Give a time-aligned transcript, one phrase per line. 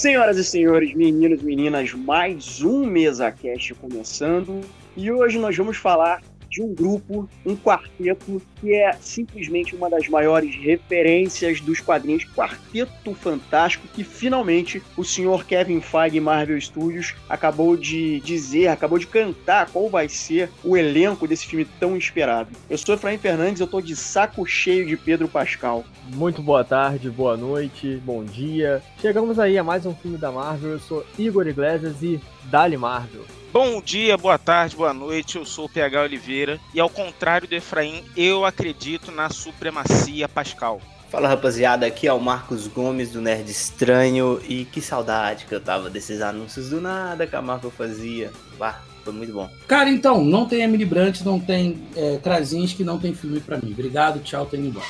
[0.00, 4.62] Senhoras e senhores, meninos e meninas, mais um Mesa Cast começando.
[4.96, 10.08] E hoje nós vamos falar de um grupo, um quarteto, que é simplesmente uma das
[10.08, 17.76] maiores referências dos quadrinhos Quarteto Fantástico, que finalmente o senhor Kevin Feige Marvel Studios acabou
[17.76, 22.50] de dizer, acabou de cantar qual vai ser o elenco desse filme tão esperado.
[22.68, 25.84] Eu sou Efraim Fernandes, eu tô de saco cheio de Pedro Pascal.
[26.12, 28.82] Muito boa tarde, boa noite, bom dia.
[29.00, 30.72] Chegamos aí a mais um filme da Marvel.
[30.72, 33.22] Eu sou Igor Iglesias e Dali Marvel.
[33.52, 35.34] Bom dia, boa tarde, boa noite.
[35.34, 40.80] Eu sou o PH Oliveira e, ao contrário do Efraim, eu acredito na supremacia pascal.
[41.08, 45.60] Fala rapaziada, aqui é o Marcos Gomes do Nerd Estranho e que saudade que eu
[45.60, 48.30] tava desses anúncios do nada que a Marvel fazia.
[48.56, 49.50] Bah, foi muito bom.
[49.66, 53.72] Cara, então, não tem Emily Brant, não tem é, Krasinski, não tem filme para mim.
[53.72, 54.86] Obrigado, tchau, tô indo embora.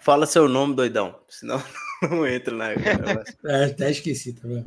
[0.00, 1.62] Fala seu nome, doidão, senão
[2.02, 2.72] não entra na.
[3.46, 4.64] é, até esqueci, tá vendo?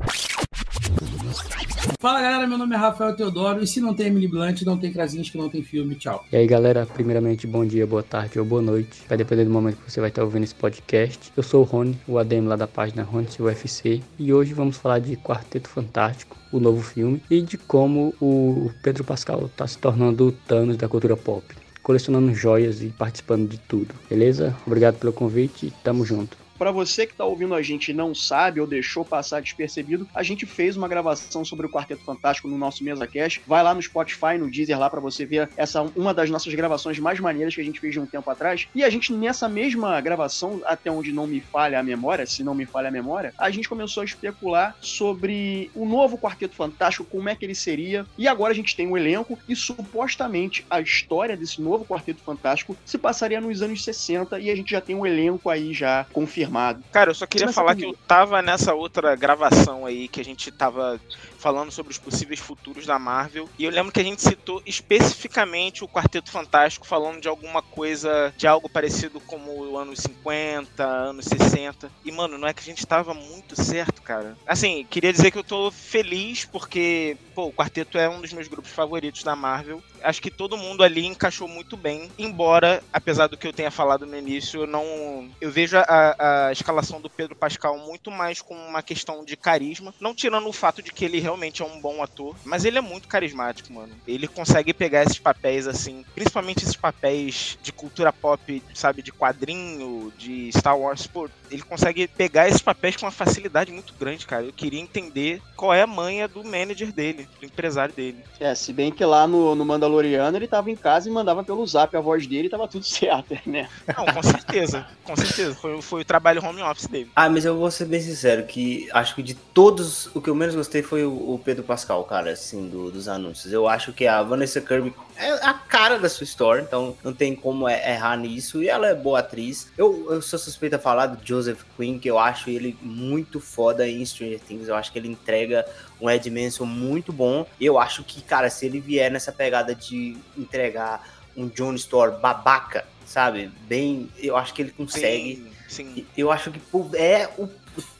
[2.00, 4.92] Fala galera, meu nome é Rafael Teodoro e se não tem Emily Blunt, não tem
[4.92, 6.24] Krasinski, não tem filme, tchau.
[6.30, 9.78] E aí galera, primeiramente bom dia, boa tarde ou boa noite, vai depender do momento
[9.78, 11.32] que você vai estar ouvindo esse podcast.
[11.36, 14.98] Eu sou o Rony, o ADM lá da página Rony UFC e hoje vamos falar
[14.98, 20.28] de Quarteto Fantástico, o novo filme, e de como o Pedro Pascal está se tornando
[20.28, 21.44] o Thanos da cultura pop
[21.86, 24.56] colecionando joias e participando de tudo, beleza?
[24.66, 26.36] Obrigado pelo convite, tamo junto.
[26.58, 30.22] Para você que está ouvindo a gente e não sabe ou deixou passar despercebido, a
[30.22, 33.40] gente fez uma gravação sobre o Quarteto Fantástico no nosso Mesa Cash.
[33.46, 36.98] Vai lá no Spotify, no Deezer lá para você ver essa uma das nossas gravações
[36.98, 38.66] mais maneiras que a gente fez de um tempo atrás.
[38.74, 42.54] E a gente nessa mesma gravação, até onde não me falha a memória, se não
[42.54, 47.28] me falha a memória, a gente começou a especular sobre o novo Quarteto Fantástico, como
[47.28, 48.06] é que ele seria.
[48.16, 52.74] E agora a gente tem um elenco e supostamente a história desse novo Quarteto Fantástico
[52.84, 56.45] se passaria nos anos 60 e a gente já tem um elenco aí já confirmado
[56.46, 56.82] confirmado.
[56.92, 60.50] Cara, eu só queria falar que eu tava nessa outra gravação aí que a gente
[60.50, 61.00] tava
[61.38, 63.48] falando sobre os possíveis futuros da Marvel.
[63.58, 68.32] E eu lembro que a gente citou especificamente o Quarteto Fantástico falando de alguma coisa,
[68.36, 71.90] de algo parecido como o anos 50, anos 60.
[72.04, 74.36] E, mano, não é que a gente tava muito certo, cara.
[74.46, 78.48] Assim, queria dizer que eu tô feliz porque, pô, o Quarteto é um dos meus
[78.48, 79.82] grupos favoritos da Marvel.
[80.02, 82.10] Acho que todo mundo ali encaixou muito bem.
[82.18, 85.28] Embora, apesar do que eu tenha falado no início, eu não.
[85.38, 89.94] Eu vejo a, a escalação do Pedro Pascal muito mais como uma questão de carisma.
[90.00, 92.80] Não tirando o fato de que ele realmente é um bom ator, mas ele é
[92.80, 93.92] muito carismático, mano.
[94.08, 100.10] Ele consegue pegar esses papéis assim, principalmente esses papéis de cultura pop, sabe, de quadrinho,
[100.16, 104.44] de Star Wars, pô, ele consegue pegar esses papéis com uma facilidade muito grande, cara.
[104.44, 108.18] Eu queria entender qual é a manha do manager dele, do empresário dele.
[108.40, 111.66] É, se bem que lá no, no Mandaloriano ele tava em casa e mandava pelo
[111.66, 113.68] zap a voz dele e tava tudo certo, né?
[113.96, 115.54] Não, com certeza, com certeza.
[115.54, 117.10] Foi, foi o trabalho home office dele.
[117.14, 120.34] Ah, mas eu vou ser bem sincero que acho que de todos, o que eu
[120.34, 123.52] menos gostei foi o, o Pedro Pascal, cara, assim, do, dos anúncios.
[123.52, 127.34] Eu acho que a Vanessa Kirby é a cara da sua história, então não tem
[127.34, 128.62] como errar nisso.
[128.62, 129.68] E ela é boa atriz.
[129.76, 133.88] Eu, eu sou suspeita a falar do Joseph Quinn, que eu acho ele muito foda
[133.88, 134.68] em Stranger Things.
[134.68, 135.66] Eu acho que ele entrega
[136.00, 137.46] um Ed Manson muito bom.
[137.60, 141.02] Eu acho que, cara, se ele vier nessa pegada de entregar
[141.36, 143.50] um John Store babaca, sabe?
[143.68, 145.50] Bem, eu acho que ele consegue.
[145.68, 146.06] Sim, sim.
[146.16, 146.60] Eu acho que
[146.96, 147.48] é o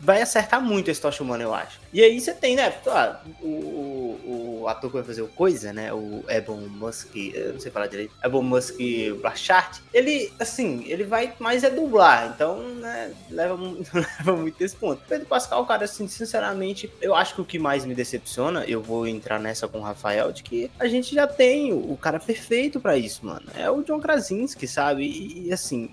[0.00, 1.78] vai acertar muito esse Tocha Humano, eu acho.
[1.92, 2.72] E aí você tem, né?
[2.86, 5.92] Ah, o, o, o, ator que vai fazer o Coisa, né?
[5.92, 8.14] O Ebon Musk, eu não sei falar direito.
[8.22, 8.76] Ebon Musk
[9.20, 13.12] Blachart, ele, assim, ele vai mais é dublar, então, né?
[13.30, 13.56] Leva,
[13.94, 15.02] leva muito esse ponto.
[15.08, 19.06] Pedro Pascal, cara, assim, sinceramente, eu acho que o que mais me decepciona, eu vou
[19.06, 22.96] entrar nessa com o Rafael, de que a gente já tem o cara perfeito para
[22.96, 23.46] isso, mano.
[23.54, 25.04] É o John Krasinski, sabe?
[25.04, 25.90] E, e assim,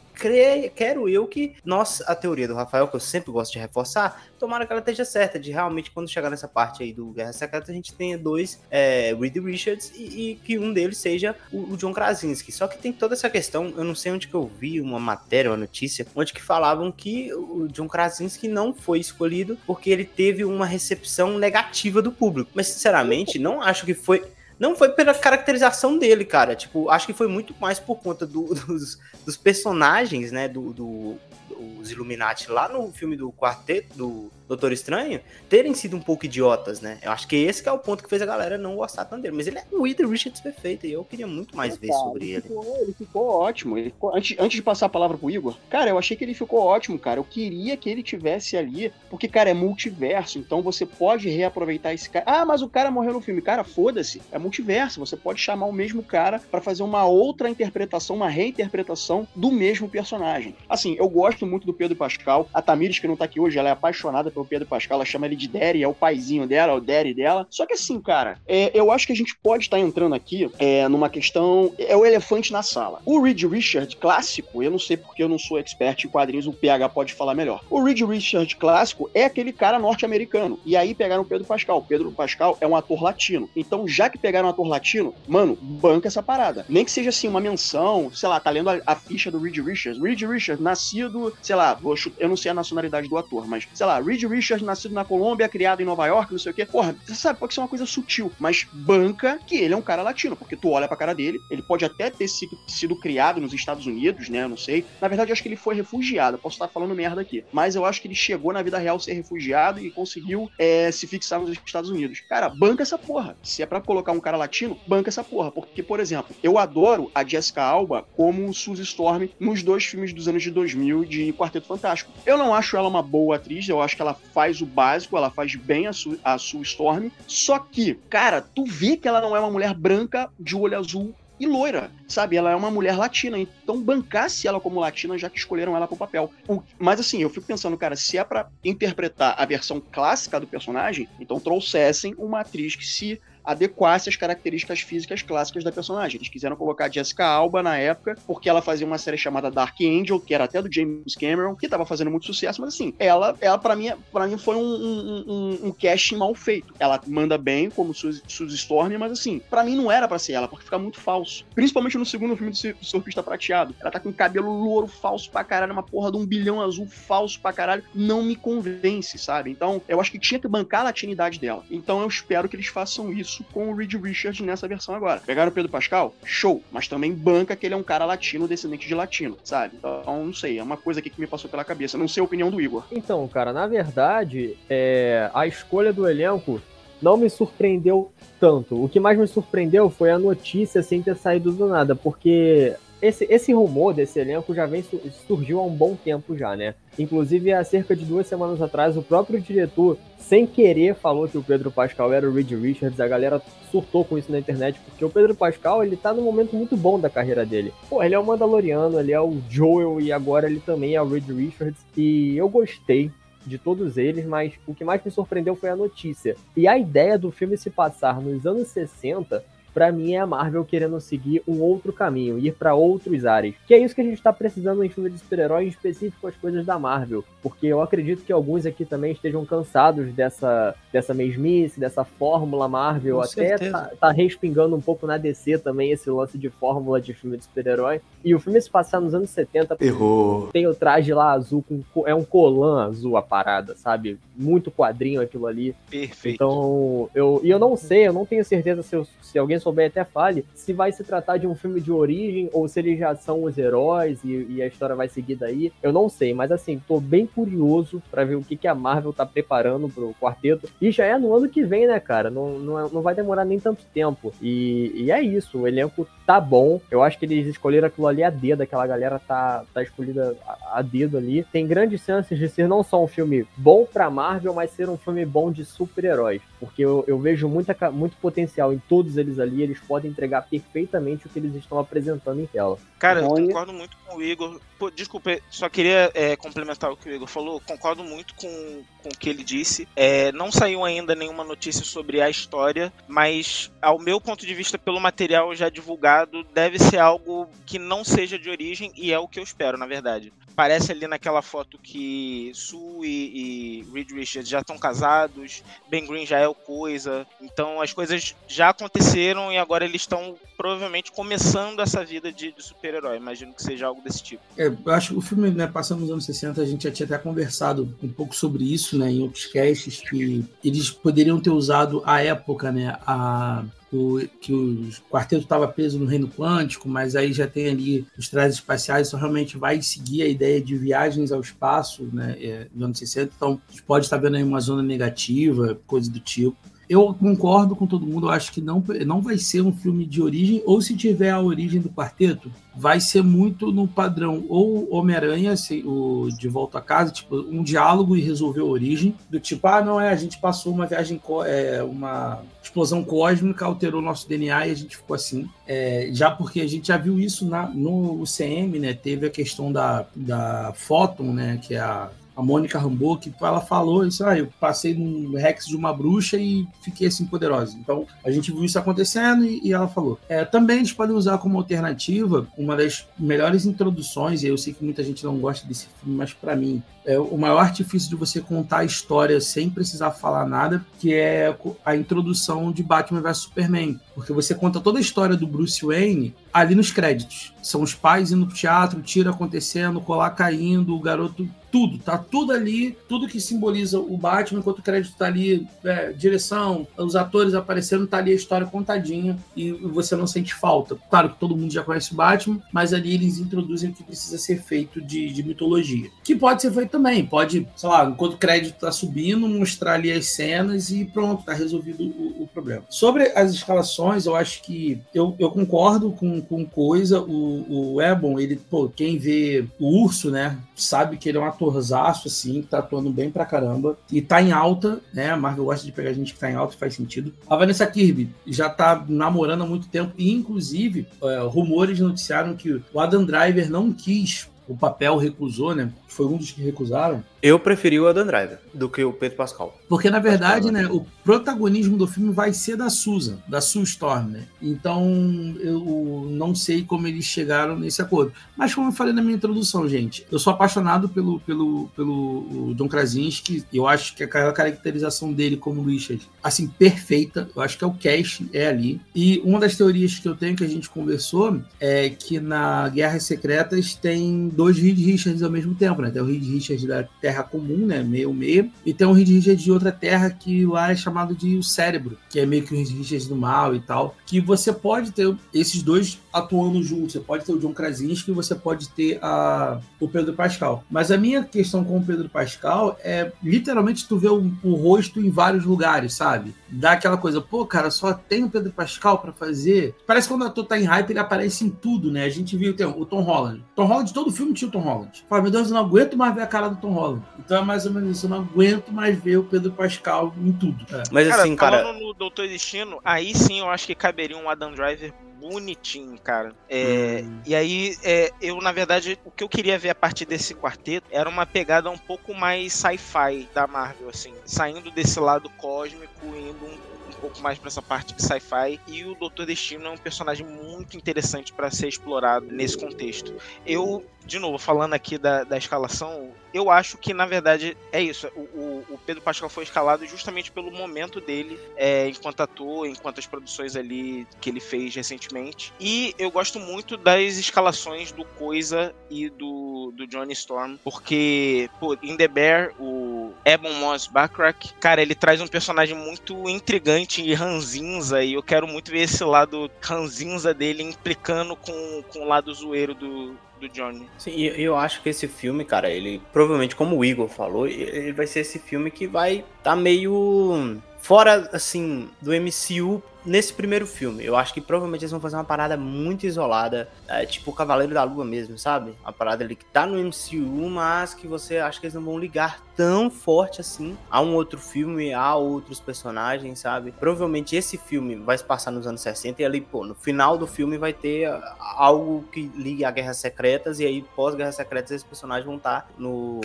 [0.75, 4.66] quero eu que nós, a teoria do Rafael, que eu sempre gosto de reforçar, tomara
[4.66, 7.76] que ela esteja certa, de realmente quando chegar nessa parte aí do Guerra Secreta, a
[7.76, 11.94] gente tenha dois é, Reed Richards e, e, que um deles seja o, o, John
[11.94, 12.52] Krasinski.
[12.52, 15.52] Só que tem toda essa questão, eu não sei onde que eu vi uma matéria,
[15.52, 20.44] uma notícia, onde que falavam que o John Krasinski não foi escolhido porque ele teve
[20.46, 22.52] uma recepção negativa do público.
[22.54, 24.24] Mas, sinceramente, não acho que foi
[24.60, 26.56] não foi pela caracterização dele, cara.
[26.56, 30.48] Tipo, acho que foi muito mais por conta do, dos, dos, personagens, né?
[30.48, 31.18] Do, do,
[31.54, 35.20] dos Illuminati lá no filme do quarteto, do Doutor Estranho,
[35.50, 37.00] terem sido um pouco idiotas, né?
[37.02, 39.22] Eu acho que esse que é o ponto que fez a galera não gostar tanto
[39.22, 39.36] dele.
[39.36, 42.36] Mas ele é o Wither Richards perfeito e eu queria muito mais ver sobre ele.
[42.36, 43.78] Ele ficou, ele ficou ótimo.
[43.78, 46.34] Ele ficou, antes, antes de passar a palavra pro Igor, cara, eu achei que ele
[46.34, 47.20] ficou ótimo, cara.
[47.20, 52.10] Eu queria que ele tivesse ali, porque, cara, é multiverso, então você pode reaproveitar esse
[52.10, 52.26] cara.
[52.28, 53.42] Ah, mas o cara morreu no filme.
[53.42, 54.22] Cara, foda-se.
[54.32, 55.00] É multiverso.
[55.00, 59.90] Você pode chamar o mesmo cara para fazer uma outra interpretação, uma reinterpretação do mesmo
[59.90, 60.56] personagem.
[60.68, 62.48] Assim, eu gosto muito do Pedro Pascal.
[62.54, 65.25] A Tamires, que não tá aqui hoje, ela é apaixonada pelo Pedro Pascal, ela chama
[65.25, 67.48] ele de Daddy, é o paizinho dela, é o Daddy dela.
[67.50, 70.88] Só que assim, cara, é, eu acho que a gente pode estar entrando aqui é,
[70.88, 71.74] numa questão.
[71.78, 73.01] É o elefante na sala.
[73.06, 76.54] O Reed Richard clássico, eu não sei porque eu não sou expert em quadrinhos, o
[76.54, 77.63] PH pode falar melhor.
[77.69, 80.60] O Reed Richard clássico é aquele cara norte-americano.
[80.66, 81.78] E aí pegaram o Pedro Pascal.
[81.80, 83.50] O Pedro Pascal é um ator latino.
[83.56, 86.66] Então, já que pegaram um ator latino, mano, banca essa parada.
[86.69, 89.57] Nem que seja assim, uma menção, sei lá, tá lendo a, a ficha do Reed
[89.57, 90.01] Richards.
[90.01, 91.77] Reed Richards, nascido, sei lá,
[92.18, 95.50] eu não sei a nacionalidade do ator, mas, sei lá, Reed Richards, nascido na Colômbia,
[95.50, 96.65] criado em Nova York, não sei o quê.
[96.65, 100.01] Porra, você sabe, pode ser uma coisa sutil, mas banca que ele é um cara
[100.01, 103.53] latino, porque tu olha pra cara dele, ele pode até ter sido, sido criado nos
[103.53, 104.44] Estados Unidos, né?
[104.44, 104.85] Eu não sei.
[105.01, 106.38] Na verdade, eu acho que ele foi refugiado.
[106.38, 107.44] posso estar falando merda aqui.
[107.51, 111.07] Mas eu acho que ele chegou na vida real ser refugiado e conseguiu é, se
[111.07, 112.21] fixar nos Estados Unidos.
[112.21, 113.38] Cara, banca essa porra.
[113.44, 115.51] Se é para colocar um cara latino, banca essa porra.
[115.51, 120.27] Porque, por exemplo, eu adoro a Jessica Alba como Suzy Storm nos dois filmes dos
[120.27, 122.12] anos de 2000 de Quarteto Fantástico.
[122.25, 125.30] Eu não acho ela uma boa atriz, eu acho que ela faz o básico, ela
[125.30, 127.10] faz bem a, Su a Sue Storm.
[127.27, 131.13] Só que, cara, tu vê que ela não é uma mulher branca de olho azul
[131.39, 132.38] e loira, sabe?
[132.38, 135.98] Ela é uma mulher latina, então bancasse ela como latina, já que escolheram ela pro
[135.98, 136.31] papel.
[136.80, 141.07] Mas assim, eu fico pensando, cara, se é para interpretar a versão clássica do personagem,
[141.19, 146.18] então trouxessem uma atriz que se adequasse às características físicas clássicas da personagem.
[146.18, 150.19] Eles quiseram colocar Jessica Alba na época, porque ela fazia uma série chamada Dark Angel,
[150.19, 153.57] que era até do James Cameron, que tava fazendo muito sucesso, mas assim, ela, ela
[153.57, 156.74] para mim, para mim foi um, um, um, um, casting mal feito.
[156.80, 160.48] Ela manda bem como Suzy Storm, mas assim, para mim não era para ser ela,
[160.48, 161.45] porque fica muito falso.
[161.56, 163.75] Principalmente no segundo filme do Surfista Prateado.
[163.80, 167.40] Ela tá com cabelo louro falso pra caralho, uma porra de um bilhão azul falso
[167.40, 167.84] pra caralho.
[167.94, 169.51] Não me convence, sabe?
[169.51, 171.63] Então, eu acho que tinha que bancar a latinidade dela.
[171.69, 175.21] Então eu espero que eles façam isso isso com o Reed Richards nessa versão agora.
[175.25, 176.13] Pegaram o Pedro Pascal?
[176.24, 176.62] Show!
[176.71, 179.75] Mas também banca que ele é um cara latino, descendente de latino, sabe?
[179.77, 181.97] Então, não sei, é uma coisa aqui que me passou pela cabeça.
[181.97, 182.85] Não sei a opinião do Igor.
[182.91, 185.30] Então, cara, na verdade, é...
[185.33, 186.62] a escolha do elenco
[187.01, 188.81] não me surpreendeu tanto.
[188.81, 193.28] O que mais me surpreendeu foi a notícia sem ter saído do nada, porque esse,
[193.30, 194.82] esse rumor desse elenco já vem
[195.28, 196.74] surgiu há um bom tempo já, né?
[196.98, 201.44] Inclusive, há cerca de duas semanas atrás, o próprio diretor, sem querer, falou que o
[201.44, 203.02] Pedro Pascal era o Reed Richards.
[203.02, 206.56] A galera surtou com isso na internet, porque o Pedro Pascal, ele tá num momento
[206.56, 207.74] muito bom da carreira dele.
[207.90, 211.10] Pô, ele é o Mandaloriano, ele é o Joel e agora ele também é o
[211.10, 211.86] Reed Richards.
[211.98, 213.12] E eu gostei
[213.46, 216.38] de todos eles, mas o que mais me surpreendeu foi a notícia.
[216.56, 220.64] E a ideia do filme se passar nos anos 60 para mim é a Marvel
[220.64, 223.56] querendo seguir um outro caminho, ir para outros ares.
[223.66, 226.36] Que é isso que a gente tá precisando em filme de super-heróis, em específico as
[226.36, 227.24] coisas da Marvel.
[227.42, 233.18] Porque eu acredito que alguns aqui também estejam cansados dessa, dessa mesmice, dessa fórmula Marvel.
[233.18, 237.14] Com Até tá, tá, respingando um pouco na DC também esse lance de fórmula de
[237.14, 238.02] filme de super-herói.
[238.24, 239.78] E o filme se passar nos anos 70.
[239.81, 240.50] Errou.
[240.54, 244.19] Tem o traje lá azul, com, é um colan azul a parada, sabe?
[244.36, 245.76] Muito quadrinho aquilo ali.
[245.90, 246.36] Perfeito.
[246.36, 249.88] Então, eu, e eu não sei, eu não tenho certeza se, eu, se alguém souber
[249.88, 253.15] até fale, se vai se tratar de um filme de origem ou se eles já
[253.15, 255.71] são os heróis e, e a história vai seguir daí.
[255.81, 259.13] Eu não sei, mas assim, tô bem curioso para ver o que, que a Marvel
[259.13, 260.69] tá preparando pro quarteto.
[260.81, 262.30] E já é no ano que vem, né, cara?
[262.30, 264.33] Não, não, não vai demorar nem tanto tempo.
[264.42, 266.81] E, e é isso, o elenco tá bom.
[266.92, 270.80] Eu acho que eles escolheram aquilo ali a dedo, aquela galera tá, tá escolhida a,
[270.80, 271.45] a dedo ali.
[271.52, 274.97] Tem grandes chances de ser não só um filme bom pra Marvel, mas ser um
[274.97, 276.42] filme bom de super-heróis.
[276.59, 279.53] Porque eu, eu vejo muita, muito potencial em todos eles ali.
[279.62, 282.78] Eles podem entregar perfeitamente o que eles estão apresentando em tela.
[283.00, 284.60] Cara, eu concordo muito com o Igor.
[284.80, 287.62] Pô, desculpa, só queria é, complementar o que o Igor falou.
[287.62, 289.88] Concordo muito com, com o que ele disse.
[289.95, 294.78] É, não saiu ainda nenhuma notícia sobre a história, mas ao meu ponto de vista,
[294.78, 299.28] pelo material já divulgado, deve ser algo que não seja de origem e é o
[299.28, 300.31] que eu espero, na verdade.
[300.56, 306.26] Parece ali naquela foto que Sue e, e Reed Richards já estão casados, Ben Green
[306.26, 311.81] já é o coisa, então as coisas já aconteceram e agora eles estão provavelmente começando
[311.81, 313.18] essa vida de, de super-herói.
[313.18, 314.44] Imagino que seja algo desse tipo.
[314.57, 317.06] É, eu acho que o filme, né, passando nos anos 60, a gente já tinha
[317.06, 322.02] até conversado um pouco sobre isso, né, em outros casts, que eles poderiam ter usado
[322.06, 323.64] a época, né, a
[323.95, 328.30] o, que o quarteto estava preso no reino quântico, mas aí já tem ali os
[328.30, 332.83] trajes espaciais, isso realmente vai seguir a ideia de viagens ao espaço, né, é, dos
[332.83, 336.57] anos 60, então a gente pode estar vendo aí uma zona negativa, coisa do tipo.
[336.90, 340.21] Eu concordo com todo mundo, eu acho que não, não vai ser um filme de
[340.21, 345.54] origem, ou se tiver a origem do quarteto, vai ser muito no padrão ou Homem-Aranha,
[345.85, 349.83] o De Volta a Casa, tipo, um diálogo e resolver a origem, do tipo, ah,
[349.83, 354.71] não é, a gente passou uma viagem, é, uma explosão cósmica, alterou nosso DNA e
[354.71, 355.47] a gente ficou assim.
[355.68, 359.71] É, já porque a gente já viu isso na, no UCM, né, teve a questão
[359.71, 364.37] da, da Photon, né, que é a a Mônica Rambeau, que ela falou isso, ah,
[364.37, 367.78] eu passei num Rex de uma bruxa e fiquei assim poderosa.
[367.78, 370.19] Então, a gente viu isso acontecendo e, e ela falou.
[370.28, 374.83] É, também eles podem usar como alternativa uma das melhores introduções, e eu sei que
[374.83, 378.40] muita gente não gosta desse filme, mas para mim é o maior artifício de você
[378.40, 383.99] contar a história sem precisar falar nada, que é a introdução de Batman vs Superman.
[384.16, 387.54] Porque você conta toda a história do Bruce Wayne ali nos créditos.
[387.61, 392.53] São os pais indo pro teatro, tiro acontecendo, colar caindo, o garoto tudo, tá tudo
[392.53, 397.56] ali, tudo que simboliza o Batman, enquanto o crédito tá ali, é, direção, os atores
[397.56, 400.95] aparecendo, tá ali a história contadinha e você não sente falta.
[401.09, 404.37] Claro que todo mundo já conhece o Batman, mas ali eles introduzem o que precisa
[404.37, 406.11] ser feito de, de mitologia.
[406.23, 410.11] Que pode ser feito também, pode, sei lá, enquanto o crédito tá subindo, mostrar ali
[410.11, 412.83] as cenas e pronto, tá resolvido o, o problema.
[412.87, 418.39] Sobre as escalações, eu acho que eu, eu concordo com, com coisa, o, o Ebon,
[418.39, 422.68] ele, pô, quem vê o urso, né, sabe que ele é um atorzaço, assim, que
[422.68, 423.98] tá atuando bem pra caramba.
[424.12, 425.32] E tá em alta, né?
[425.32, 427.34] A Marvel gosta de pegar gente que tá em alta, faz sentido.
[427.48, 430.14] A Vanessa Kirby já tá namorando há muito tempo.
[430.18, 435.92] E, inclusive, é, rumores noticiaram que o Adam Driver não quis o papel, recusou, né?
[436.08, 439.78] Foi um dos que recusaram eu preferi o Adam Driver do que o Pedro Pascal.
[439.90, 444.30] Porque, na verdade, né, o protagonismo do filme vai ser da Susan, da Sue Storm,
[444.30, 444.47] né?
[444.62, 448.31] Então, eu não sei como eles chegaram nesse acordo.
[448.56, 452.88] Mas, como eu falei na minha introdução, gente, eu sou apaixonado pelo, pelo, pelo John
[452.88, 453.66] Krasinski.
[453.73, 457.50] Eu acho que aquela caracterização dele como Richard, assim, perfeita.
[457.54, 459.02] Eu acho que é o cast, é ali.
[459.14, 463.23] E uma das teorias que eu tenho, que a gente conversou, é que na Guerras
[463.23, 466.09] Secretas tem dois Reed Richards ao mesmo tempo, né?
[466.09, 468.04] Tem o Reed Richards da Terra terra comum, né?
[468.04, 468.71] Meio meio.
[468.85, 472.40] E tem um Reed de outra terra que lá é chamado de o cérebro, que
[472.40, 474.16] é meio que o Reed do mal e tal.
[474.25, 477.13] Que você pode ter esses dois atuando juntos.
[477.13, 480.83] Você pode ter o John Krasinski e você pode ter a, o Pedro Pascal.
[480.90, 485.19] Mas a minha questão com o Pedro Pascal é literalmente tu vê o, o rosto
[485.19, 486.54] em vários lugares, sabe?
[486.69, 489.95] Dá aquela coisa, pô, cara, só tem o Pedro Pascal para fazer.
[490.06, 492.25] Parece que quando o ator tá em hype, ele aparece em tudo, né?
[492.25, 493.63] A gente viu tem, o Tom Holland.
[493.75, 495.23] Tom Holland, todo filme tinha o Tom Holland.
[495.30, 497.22] Fala, meu Deus, eu não aguento mais ver a cara do Tom Holland.
[497.39, 498.25] Então é mais ou menos isso.
[498.25, 500.85] Eu não aguento mais ver o Pedro Pascal em tudo.
[500.95, 501.03] É.
[501.11, 501.83] Mas assim, cara.
[501.83, 505.13] Falando no Doutor Destino, aí sim eu acho que caberia um Adam Driver
[505.44, 506.53] bonitinho, cara.
[506.69, 507.42] É, hum.
[507.45, 511.07] E aí, é, eu, na verdade, o que eu queria ver a partir desse quarteto
[511.11, 514.34] era uma pegada um pouco mais sci-fi da Marvel, assim.
[514.45, 518.80] Saindo desse lado cósmico, indo um pouco mais para essa parte de sci-fi.
[518.88, 523.34] E o Doutor Destino é um personagem muito interessante para ser explorado nesse contexto.
[523.65, 528.27] Eu, de novo, falando aqui da, da escalação, eu acho que, na verdade, é isso.
[528.36, 533.25] O, o, Pedro Pascal foi escalado justamente pelo momento dele, é, enquanto ator, enquanto as
[533.25, 535.73] produções ali que ele fez recentemente.
[535.80, 541.97] E eu gosto muito das escalações do Coisa e do, do Johnny Storm, porque, pô,
[542.01, 547.34] in The Bear, o Ebon Moss Backrack, cara, ele traz um personagem muito intrigante e
[547.34, 552.53] ranzinza, e eu quero muito ver esse lado ranzinza dele implicando com, com o lado
[552.53, 553.36] zoeiro do,
[553.67, 554.08] do Johnny.
[554.17, 558.13] Sim, eu, eu acho que esse filme, cara, ele provavelmente, como o Igor falou, ele
[558.13, 564.25] vai ser esse filme que vai tá meio fora, assim, do MCU nesse primeiro filme.
[564.25, 567.93] Eu acho que provavelmente eles vão fazer uma parada muito isolada, é, tipo o Cavaleiro
[567.93, 568.93] da Lua mesmo, sabe?
[569.01, 572.17] Uma parada ali que tá no MCU, mas que você acha que eles não vão
[572.17, 576.91] ligar tão forte assim a um outro filme, a outros personagens, sabe?
[576.91, 580.47] Provavelmente esse filme vai se passar nos anos 60 e ali, pô, no final do
[580.47, 585.45] filme vai ter algo que ligue a Guerras Secretas e aí pós-Guerras Secretas esses personagens
[585.45, 586.41] vão estar tá no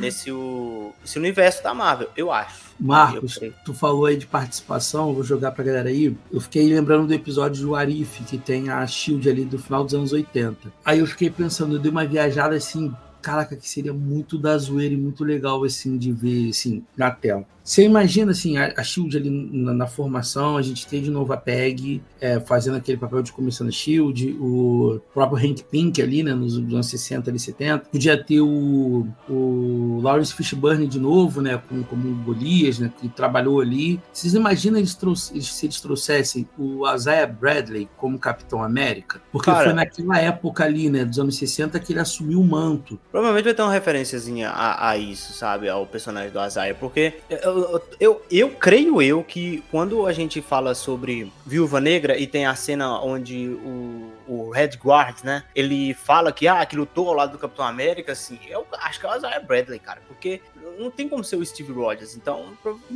[0.00, 0.73] nesse o,
[1.04, 2.64] esse universo da Marvel, eu acho.
[2.78, 6.16] Marcos, tu falou aí de participação, vou jogar pra galera aí.
[6.32, 9.94] Eu fiquei lembrando do episódio do Arif, que tem a Shield ali do final dos
[9.94, 10.72] anos 80.
[10.84, 14.92] Aí eu fiquei pensando, eu dei uma viajada assim, caraca, que seria muito da zoeira
[14.92, 17.44] e muito legal, assim, de ver, assim, na tela.
[17.64, 21.32] Você imagina, assim, a, a Shield ali na, na, formação, a gente tem de novo
[21.32, 26.34] a Peg é, fazendo aquele papel de começando Shield, o próprio Hank Pink ali, né,
[26.34, 27.86] nos, nos anos 60 e 70.
[27.90, 33.62] Podia ter o, o Lawrence Fishburne de novo, né, como, como Golias, né, que trabalhou
[33.62, 33.98] ali.
[34.12, 34.94] Vocês imaginam eles
[35.32, 39.22] eles, se eles trouxessem o Isaiah Bradley como Capitão América?
[39.32, 43.00] Porque Cara, foi naquela época ali, né, dos anos 60, que ele assumiu o manto.
[43.10, 47.14] Provavelmente vai ter uma referenciazinha a, a isso, sabe, ao personagem do Isaiah, porque...
[47.30, 47.53] Eu,
[48.00, 52.54] eu, eu, creio eu que quando a gente fala sobre Viúva Negra e tem a
[52.54, 55.44] cena onde o, o Red Guard, né?
[55.54, 59.06] Ele fala que, ah, que lutou ao lado do Capitão América, assim, eu acho que
[59.06, 60.40] é o Isaiah Bradley, cara, porque
[60.78, 62.46] não tem como ser o Steve Rogers, então,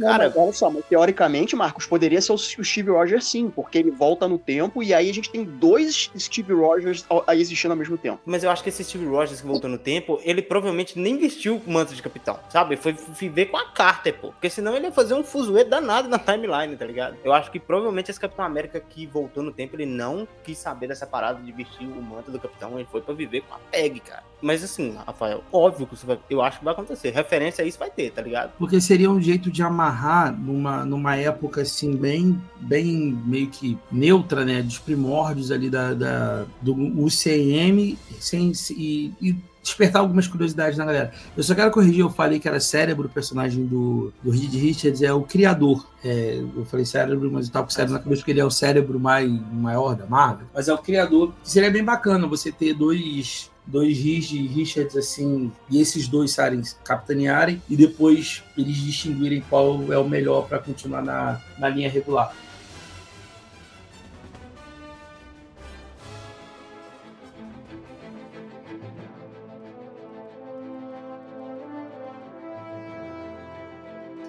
[0.00, 0.30] cara...
[0.30, 4.26] Não, olha só, mas teoricamente, Marcos, poderia ser o Steve Rogers sim, porque ele volta
[4.26, 8.20] no tempo e aí a gente tem dois Steve Rogers existindo ao mesmo tempo.
[8.24, 11.62] Mas eu acho que esse Steve Rogers que voltou no tempo, ele provavelmente nem vestiu
[11.64, 12.76] o manto de capitão, sabe?
[12.76, 16.18] Foi viver com a Carter, pô, porque senão ele ia fazer um fuzuê danado na
[16.18, 17.16] timeline, tá ligado?
[17.22, 20.88] Eu acho que provavelmente esse Capitão América que voltou no tempo, ele não quis saber
[20.88, 24.00] dessa parada de vestir o manto do capitão, ele foi para viver com a Peg,
[24.00, 24.22] cara.
[24.40, 27.10] Mas assim, Rafael, óbvio que isso vai, eu acho que vai acontecer.
[27.10, 28.52] Referência a isso vai ter, tá ligado?
[28.58, 34.44] Porque seria um jeito de amarrar numa, numa época assim, bem, bem meio que neutra,
[34.44, 34.62] né?
[34.62, 39.36] Dos primórdios ali da, da do UCM sem, e, e
[39.68, 41.12] despertar algumas curiosidades na galera.
[41.36, 45.02] Eu só quero corrigir, eu falei que era cérebro, o personagem do, do Reed Richards
[45.02, 45.86] é o criador.
[46.04, 48.50] É, eu falei cérebro, mas eu tava com cérebro na cabeça porque ele é o
[48.50, 50.46] cérebro mais, maior da Marvel.
[50.54, 51.32] Mas é o criador.
[51.42, 57.62] Seria bem bacana você ter dois dois Reed Richards assim, e esses dois sarem capitanearem
[57.68, 62.34] e depois eles distinguirem qual é o melhor para continuar na, na linha regular.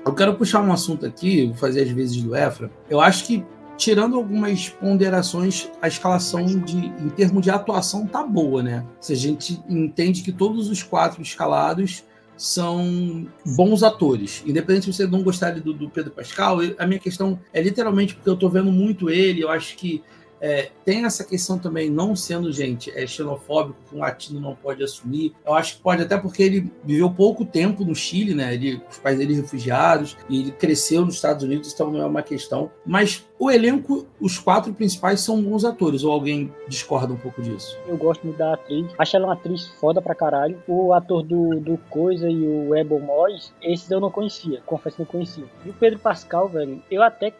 [0.09, 2.71] Eu quero puxar um assunto aqui, vou fazer as vezes do Efra.
[2.89, 3.45] Eu acho que,
[3.77, 8.83] tirando algumas ponderações, a escalação de, em termos de atuação tá boa, né?
[8.99, 12.03] Se a gente entende que todos os quatro escalados
[12.35, 14.43] são bons atores.
[14.47, 18.31] Independente se você não gostar do, do Pedro Pascal, a minha questão é literalmente porque
[18.31, 20.01] eu tô vendo muito ele, eu acho que
[20.41, 24.83] é, tem essa questão também, não sendo, gente, é xenofóbico, que um latino não pode
[24.83, 25.33] assumir.
[25.45, 28.53] Eu acho que pode até porque ele viveu pouco tempo no Chile, né?
[28.53, 32.21] Ele, os pais dele refugiados, e ele cresceu nos Estados Unidos, então não é uma
[32.21, 32.71] questão.
[32.85, 37.77] Mas o elenco, os quatro principais são bons atores, ou alguém discorda um pouco disso?
[37.87, 40.61] Eu gosto muito da atriz, acho ela uma atriz foda pra caralho.
[40.67, 45.01] O ator do, do Coisa e o Ebon Moyes, esses eu não conhecia, confesso que
[45.03, 45.45] não conhecia.
[45.65, 47.33] E o Pedro Pascal, velho, eu até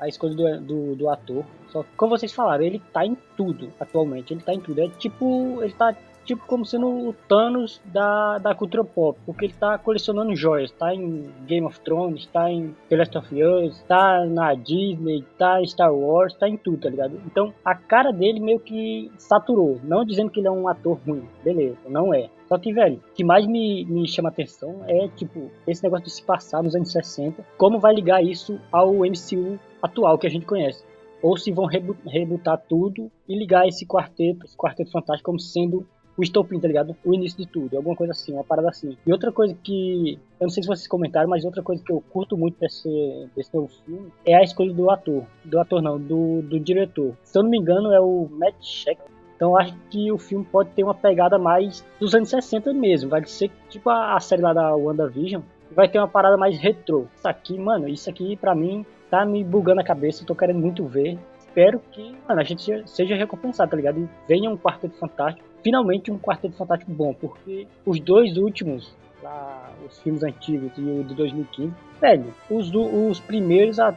[0.00, 1.44] a escolha do, do, do ator.
[1.70, 4.32] Só que, como vocês falaram, ele tá em tudo atualmente.
[4.32, 4.80] Ele tá em tudo.
[4.80, 9.54] É tipo, ele tá tipo como sendo o Thanos da, da cultura pop, porque ele
[9.54, 14.24] tá colecionando joias, tá em Game of Thrones, tá em The Last of Us, tá
[14.26, 17.20] na Disney, tá em Star Wars, tá em tudo, tá ligado?
[17.26, 21.28] Então a cara dele meio que saturou, não dizendo que ele é um ator ruim,
[21.42, 22.28] beleza, não é.
[22.52, 26.12] Só que, velho, o que mais me, me chama atenção é, tipo, esse negócio de
[26.12, 30.44] se passar nos anos 60, como vai ligar isso ao MCU atual que a gente
[30.44, 30.84] conhece
[31.22, 36.22] ou se vão rebutar tudo e ligar esse quarteto, esse quarteto fantástico como sendo o
[36.22, 36.94] estopim, tá ligado?
[37.02, 38.98] O início de tudo, alguma coisa assim, uma parada assim.
[39.06, 42.02] E outra coisa que, eu não sei se vocês comentaram, mas outra coisa que eu
[42.10, 45.24] curto muito desse, desse novo filme é a escolha do ator.
[45.42, 47.16] Do ator não, do, do diretor.
[47.24, 49.00] Se eu não me engano, é o Matt Sheck.
[49.42, 53.10] Então acho que o filme pode ter uma pegada mais dos anos 60 mesmo.
[53.10, 55.42] Vai ser tipo a, a série lá da WandaVision.
[55.72, 57.06] Vai ter uma parada mais retrô.
[57.16, 60.22] Isso aqui, mano, isso aqui pra mim tá me bugando a cabeça.
[60.22, 63.98] Eu tô querendo muito ver espero que mano, a gente seja recompensado, tá ligado?
[63.98, 68.96] E venha um Quarteto Fantástico, finalmente um Quarteto Fantástico bom, porque os dois últimos,
[69.86, 73.94] os filmes antigos e o de 2015, velho, os, os primeiros a,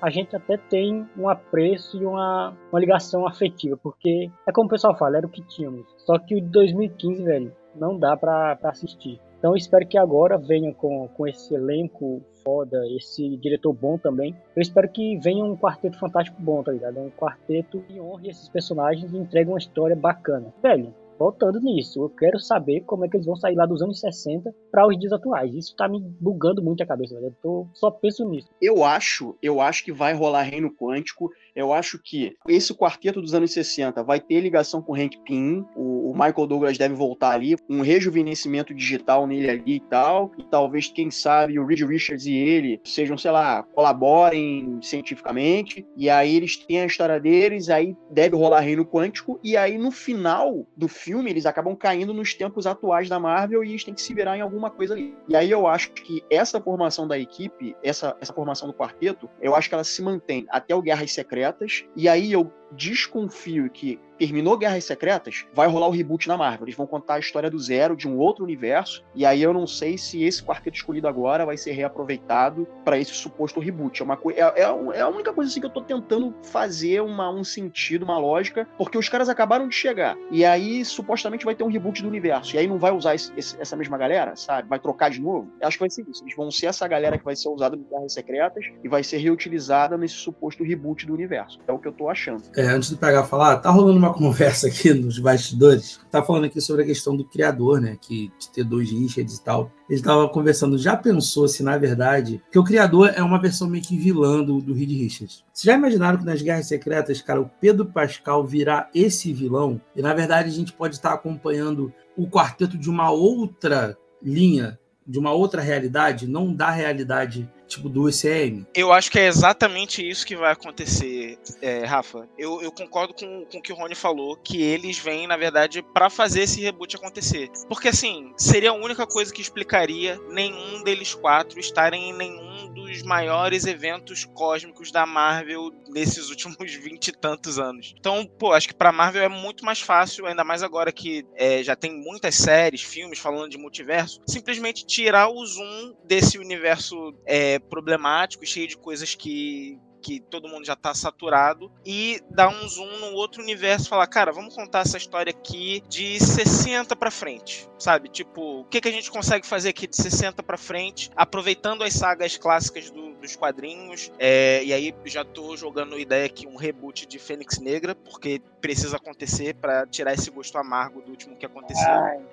[0.00, 4.70] a gente até tem um apreço e uma, uma ligação afetiva, porque é como o
[4.70, 5.86] pessoal fala, era o que tínhamos.
[5.98, 9.20] Só que o de 2015, velho, não dá pra, pra assistir.
[9.38, 14.34] Então espero que agora venha com, com esse elenco foda, esse diretor bom também.
[14.54, 16.98] Eu espero que venha um quarteto fantástico bom, tá ligado?
[16.98, 20.52] Um quarteto que honre esses personagens e entregue uma história bacana.
[20.62, 24.00] Velho, voltando nisso, eu quero saber como é que eles vão sair lá dos anos
[24.00, 25.54] 60 para os dias atuais.
[25.54, 27.26] Isso tá me bugando muito a cabeça, velho.
[27.26, 28.48] Eu tô, só penso nisso.
[28.60, 31.30] Eu acho, eu acho que vai rolar Reino Quântico.
[31.54, 36.10] Eu acho que esse quarteto dos anos 60 vai ter ligação com Hank Pym, o,
[36.10, 40.88] o Michael Douglas deve voltar ali, um rejuvenescimento digital nele ali e tal, e talvez,
[40.88, 46.56] quem sabe, o Reed Richards e ele sejam, sei lá, colaborem cientificamente, e aí eles
[46.56, 51.46] têm a história deles, aí deve rolar Reino Quântico, e aí no final do eles
[51.46, 54.70] acabam caindo nos tempos atuais da Marvel e eles têm que se virar em alguma
[54.70, 55.16] coisa ali.
[55.28, 59.54] E aí eu acho que essa formação da equipe, essa, essa formação do quarteto, eu
[59.54, 61.84] acho que ela se mantém até o Guerras secretas.
[61.94, 66.66] E aí eu desconfio que terminou Guerras Secretas, vai rolar o reboot na Marvel.
[66.66, 69.04] Eles vão contar a história do zero de um outro universo.
[69.14, 73.12] E aí eu não sei se esse quarteto escolhido agora vai ser reaproveitado para esse
[73.12, 74.00] suposto reboot.
[74.00, 74.62] É, uma é, é,
[74.94, 78.66] é, a única coisa assim que eu tô tentando fazer uma, um sentido, uma lógica,
[78.78, 80.16] porque os caras acabaram de chegar.
[80.30, 82.56] E aí supostamente vai ter um reboot do universo.
[82.56, 84.68] E aí não vai usar esse, esse, essa mesma galera, sabe?
[84.68, 85.50] Vai trocar de novo.
[85.60, 86.24] Eu acho que vai ser isso.
[86.24, 89.18] Eles vão ser essa galera que vai ser usada em Guerras Secretas e vai ser
[89.18, 91.58] reutilizada nesse suposto reboot do universo.
[91.66, 92.42] É o que eu tô achando.
[92.56, 96.00] É, antes de pegar falar, tá rolando uma conversa aqui nos bastidores.
[96.10, 97.98] Tá falando aqui sobre a questão do criador, né?
[98.00, 99.70] Que de ter dois Richards e tal.
[99.88, 103.84] Ele estava conversando, já pensou se, na verdade, que o criador é uma versão meio
[103.84, 105.44] que vilã do, do Reed Richards.
[105.52, 109.78] Vocês já imaginaram que nas Guerras Secretas, cara, o Pedro Pascal virá esse vilão?
[109.94, 115.18] E, na verdade, a gente pode estar acompanhando o quarteto de uma outra linha, de
[115.18, 118.66] uma outra realidade, não da realidade tipo do UCM.
[118.74, 122.28] Eu acho que é exatamente isso que vai acontecer, é, Rafa.
[122.38, 125.82] Eu, eu, concordo com, com o que o Rony falou, que eles vêm, na verdade,
[125.82, 127.50] para fazer esse reboot acontecer.
[127.68, 133.02] Porque, assim, seria a única coisa que explicaria nenhum deles quatro estarem em nenhum dos
[133.02, 137.94] maiores eventos cósmicos da Marvel nesses últimos vinte e tantos anos.
[137.98, 141.62] Então, pô, acho que pra Marvel é muito mais fácil, ainda mais agora que é,
[141.62, 147.55] já tem muitas séries, filmes falando de multiverso, simplesmente tirar o zoom desse universo é,
[147.58, 152.98] problemático, cheio de coisas que, que todo mundo já tá saturado, e dar um zoom
[153.00, 157.68] no outro universo e falar, cara, vamos contar essa história aqui de 60 para frente,
[157.78, 158.08] sabe?
[158.08, 161.92] Tipo, o que, que a gente consegue fazer aqui de 60 para frente, aproveitando as
[161.92, 167.06] sagas clássicas do, dos quadrinhos, é, e aí já tô jogando ideia aqui um reboot
[167.06, 171.88] de Fênix Negra, porque precisa acontecer para tirar esse gosto amargo do último que aconteceu.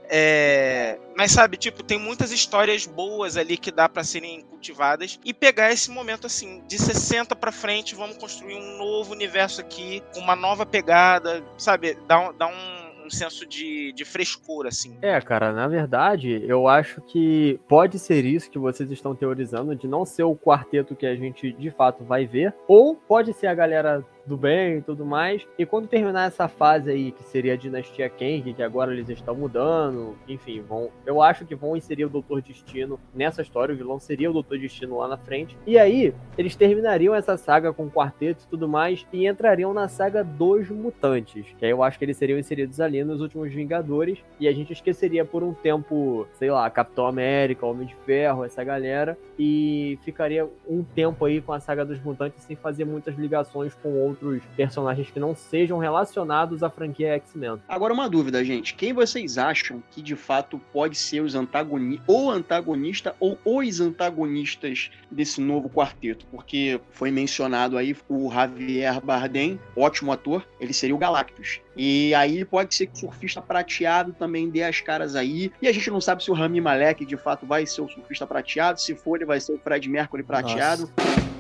[0.10, 5.32] É, mas sabe, tipo, tem muitas histórias boas ali que dá para serem cultivadas e
[5.32, 10.22] pegar esse momento assim, de 60 para frente, vamos construir um novo universo aqui, com
[10.22, 11.96] uma nova pegada, sabe?
[12.08, 14.98] Dá, dá um um senso de, de frescura, assim.
[15.02, 19.88] É, cara, na verdade, eu acho que pode ser isso que vocês estão teorizando, de
[19.88, 23.54] não ser o quarteto que a gente de fato vai ver, ou pode ser a
[23.54, 25.46] galera do bem e tudo mais.
[25.58, 29.36] E quando terminar essa fase aí, que seria a dinastia Kang, que agora eles estão
[29.36, 30.90] mudando, enfim, vão.
[31.06, 34.58] Eu acho que vão inserir o Doutor Destino nessa história, o vilão seria o Doutor
[34.58, 35.58] Destino lá na frente.
[35.66, 39.88] E aí, eles terminariam essa saga com o quarteto e tudo mais, e entrariam na
[39.88, 41.46] saga dos mutantes.
[41.58, 44.20] Que aí eu acho que eles seriam inseridos ali nos últimos Vingadores.
[44.40, 48.64] E a gente esqueceria por um tempo, sei lá, Capitão América, Homem de Ferro, essa
[48.64, 49.18] galera.
[49.38, 53.90] E ficaria um tempo aí com a saga dos mutantes sem fazer muitas ligações com
[53.94, 57.60] outros outros personagens que não sejam relacionados à franquia X-Men.
[57.68, 58.74] Agora, uma dúvida, gente.
[58.76, 64.92] Quem vocês acham que de fato pode ser os antagonistas, ou antagonista, ou os antagonistas
[65.12, 66.26] desse novo quarteto?
[66.28, 71.60] Porque foi mencionado aí o Javier Bardem, ótimo ator, ele seria o Galactus.
[71.76, 75.52] E aí pode ser que o surfista prateado também dê as caras aí.
[75.62, 78.28] E a gente não sabe se o Rami Malek de fato vai ser o surfista
[78.28, 80.90] prateado, se for ele vai ser o Fred Mercury prateado.
[80.98, 81.33] Nossa.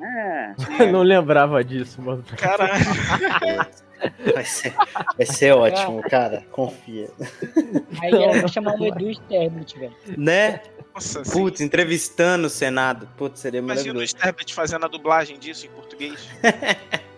[0.00, 0.54] É.
[0.90, 2.24] Não lembrava disso, mano.
[2.36, 2.72] Caralho.
[4.34, 4.74] Vai ser,
[5.16, 6.44] vai ser ótimo, cara.
[6.50, 7.08] Confia.
[8.00, 9.94] Aí vou chamar o Edu Sterblit, velho.
[10.16, 10.60] Né?
[10.92, 11.64] Nossa, Putz, sim.
[11.64, 13.08] entrevistando o Senado.
[13.16, 13.98] Putz, seria Imagina maravilhoso.
[13.98, 16.28] Imagina o Sterblit fazendo a dublagem disso em português.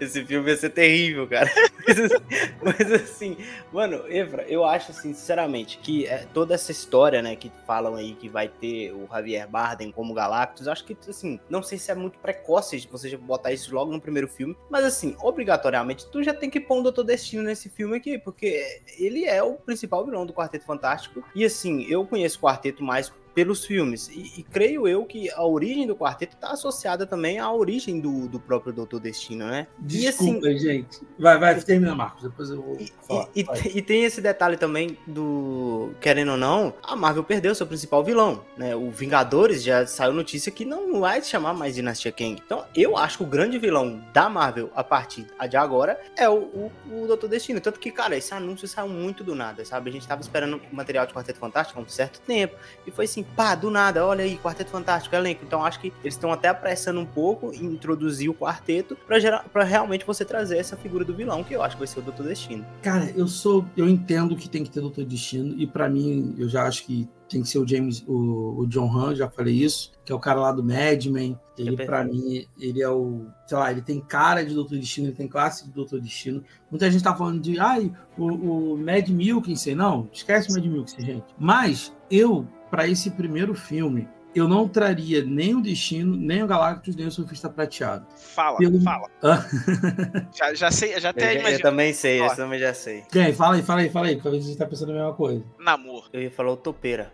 [0.00, 1.50] Esse filme ia ser terrível, cara.
[1.84, 2.22] Mas assim,
[2.62, 3.36] mas assim,
[3.72, 8.14] mano, Evra, eu acho assim, sinceramente, que é, toda essa história, né, que falam aí
[8.14, 11.94] que vai ter o Javier Bardem como Galactus, acho que, assim, não sei se é
[11.94, 16.32] muito precoce de você botar isso logo no primeiro filme, mas assim, obrigatoriamente, tu já
[16.32, 20.24] tem que pôr um Doutor Destino nesse filme aqui, porque ele é o principal vilão
[20.24, 24.08] do Quarteto Fantástico, e assim, eu conheço o Quarteto mais pelos filmes.
[24.08, 28.28] E, e, creio eu que a origem do quarteto está associada também à origem do,
[28.28, 29.66] do próprio Doutor Destino, né?
[29.78, 31.00] Desculpa, assim, gente.
[31.18, 32.22] Vai, vai, termina, Marcos.
[32.22, 33.28] Depois eu vou e, falar.
[33.34, 35.90] E, e, tem esse detalhe também do.
[36.00, 38.44] Querendo ou não, a Marvel perdeu seu principal vilão.
[38.56, 38.74] Né?
[38.74, 42.40] O Vingadores já saiu notícia que não vai se chamar mais Dinastia Kang.
[42.44, 46.34] Então, eu acho que o grande vilão da Marvel a partir de agora é o,
[46.34, 47.60] o, o Doutor Destino.
[47.60, 49.90] Tanto que, cara, esse anúncio saiu muito do nada, sabe?
[49.90, 52.56] A gente tava esperando o material de Quarteto Fantástico há um certo tempo.
[52.86, 55.44] E foi assim, pá, do nada, olha aí, Quarteto Fantástico, elenco.
[55.44, 60.04] Então acho que eles estão até apressando um pouco em introduzir o quarteto para realmente
[60.04, 62.64] você trazer essa figura do vilão, que eu acho que vai ser o Doutor Destino.
[62.82, 63.64] Cara, eu sou.
[63.76, 67.08] Eu entendo que tem que ter Doutor Destino, e para mim, eu já acho que
[67.32, 70.20] tem que ser o James, o, o John Han, já falei isso, que é o
[70.20, 71.38] cara lá do Mad Men.
[71.56, 73.26] Ele, é para mim, ele é o.
[73.46, 76.44] Sei lá, ele tem cara de Doutor Destino, ele tem classe de Doutor Destino.
[76.70, 77.58] Muita gente tá falando de.
[77.58, 78.26] Ai, o,
[78.74, 79.74] o Mad Milkinson.
[79.74, 81.24] Não, esquece o Mad Milkinson, gente.
[81.38, 86.96] Mas eu para esse primeiro filme, eu não traria nem o Destino, nem o Galactus,
[86.96, 88.06] nem o Surfista Prateado.
[88.16, 88.80] Fala, Pelo...
[88.80, 89.08] fala.
[90.34, 93.02] já, já sei, já até eu, eu também sei, eu também já sei.
[93.10, 93.32] Quem?
[93.32, 95.44] Fala aí, fala aí, fala aí, se você tá pensando a mesma coisa.
[95.58, 96.08] Namor.
[96.12, 97.12] Eu ia falar o Topeira.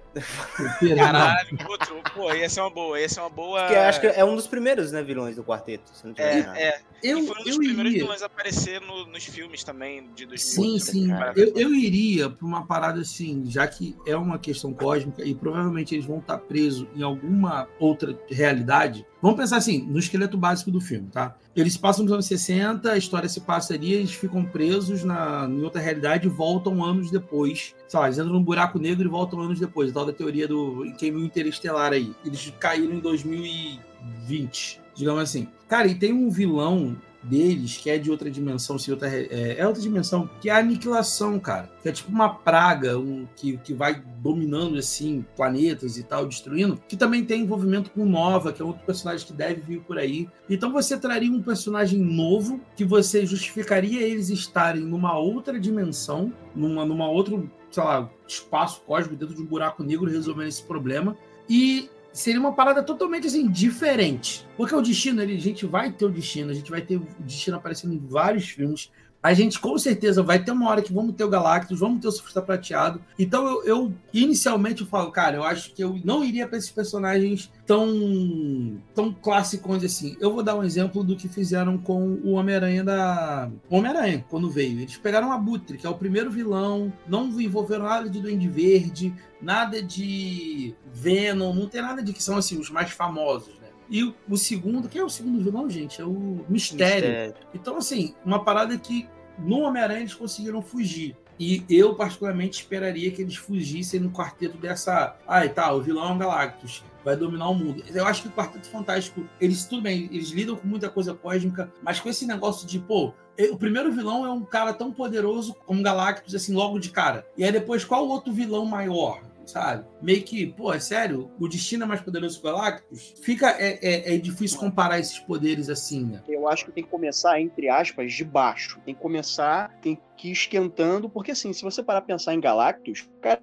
[0.56, 3.62] Topeira Caralho, outro, pô, essa é uma boa, essa é uma boa...
[3.62, 6.68] Porque acho que é um dos primeiros, né, vilões do quarteto, se não tiver é,
[6.68, 8.02] É, eu, e foi um dos primeiros iria.
[8.02, 10.38] vilões a aparecer no, nos filmes também, de 2000.
[10.38, 15.24] Sim, sim, eu, eu iria pra uma parada assim, já que é uma questão cósmica
[15.24, 19.06] e provavelmente eles vão estar presos em alguma outra realidade.
[19.20, 21.36] Vamos pensar assim, no esqueleto básico do filme, tá?
[21.56, 25.62] Eles passam nos anos 60, a história se passa ali, eles ficam presos na, em
[25.62, 27.74] outra realidade e voltam anos depois.
[27.88, 29.92] Sei lá, eles entram num buraco negro e voltam anos depois.
[29.92, 32.14] Tal da teoria do quem Interestelar aí.
[32.24, 35.48] Eles caíram em 2020, digamos assim.
[35.66, 39.66] Cara, e tem um vilão deles, que é de outra dimensão, se outra, é, é,
[39.66, 41.70] outra dimensão, que é a aniquilação, cara.
[41.82, 46.80] Que é tipo uma praga um, que, que vai dominando, assim, planetas e tal, destruindo,
[46.88, 50.28] que também tem envolvimento com Nova, que é outro personagem que deve vir por aí.
[50.48, 56.84] Então você traria um personagem novo, que você justificaria eles estarem numa outra dimensão, numa,
[56.84, 61.16] numa outro, sei lá, espaço cósmico dentro de um buraco negro resolvendo esse problema.
[61.48, 64.44] E seria uma parada totalmente assim, diferente.
[64.56, 67.06] Porque o destino, ele, a gente vai ter o destino, a gente vai ter o
[67.20, 68.90] destino aparecendo em vários filmes.
[69.20, 72.06] A gente com certeza vai ter uma hora que vamos ter o Galactus, vamos ter
[72.06, 73.00] o Surfista Prateado.
[73.18, 76.70] Então eu, eu inicialmente eu falo, cara, eu acho que eu não iria para esses
[76.70, 80.16] personagens tão tão clássicos assim.
[80.20, 84.80] Eu vou dar um exemplo do que fizeram com o Homem-Aranha da Homem-Aranha quando veio.
[84.80, 89.12] Eles pegaram a Abutre, que é o primeiro vilão, não envolveram nada de Duende Verde,
[89.42, 93.57] nada de Venom, não tem nada de que são assim os mais famosos.
[93.90, 96.00] E o segundo, quem é o segundo vilão, gente?
[96.00, 97.08] É o Mistério.
[97.08, 97.34] Mistério.
[97.54, 101.16] Então, assim, uma parada que no Homem-Aranha eles conseguiram fugir.
[101.38, 105.16] E eu, particularmente, esperaria que eles fugissem no quarteto dessa.
[105.26, 107.82] Ai, tá, o vilão é um Galactus, vai dominar o mundo.
[107.94, 111.72] Eu acho que o Quarteto Fantástico, eles, tudo bem, eles lidam com muita coisa cósmica,
[111.80, 113.12] mas com esse negócio de, pô,
[113.52, 117.24] o primeiro vilão é um cara tão poderoso como Galactus, assim, logo de cara.
[117.36, 119.22] E aí depois, qual o outro vilão maior?
[119.48, 119.84] Sabe?
[120.02, 121.30] Meio que, pô, é sério?
[121.40, 123.14] O destino é mais poderoso que o Galactus?
[123.22, 126.22] Fica, é, é, é, difícil comparar esses poderes assim, né?
[126.28, 128.78] Eu acho que tem que começar, entre aspas, de baixo.
[128.84, 132.40] Tem que começar, tem que ir esquentando, porque assim, se você parar a pensar em
[132.40, 133.40] Galactus, cara,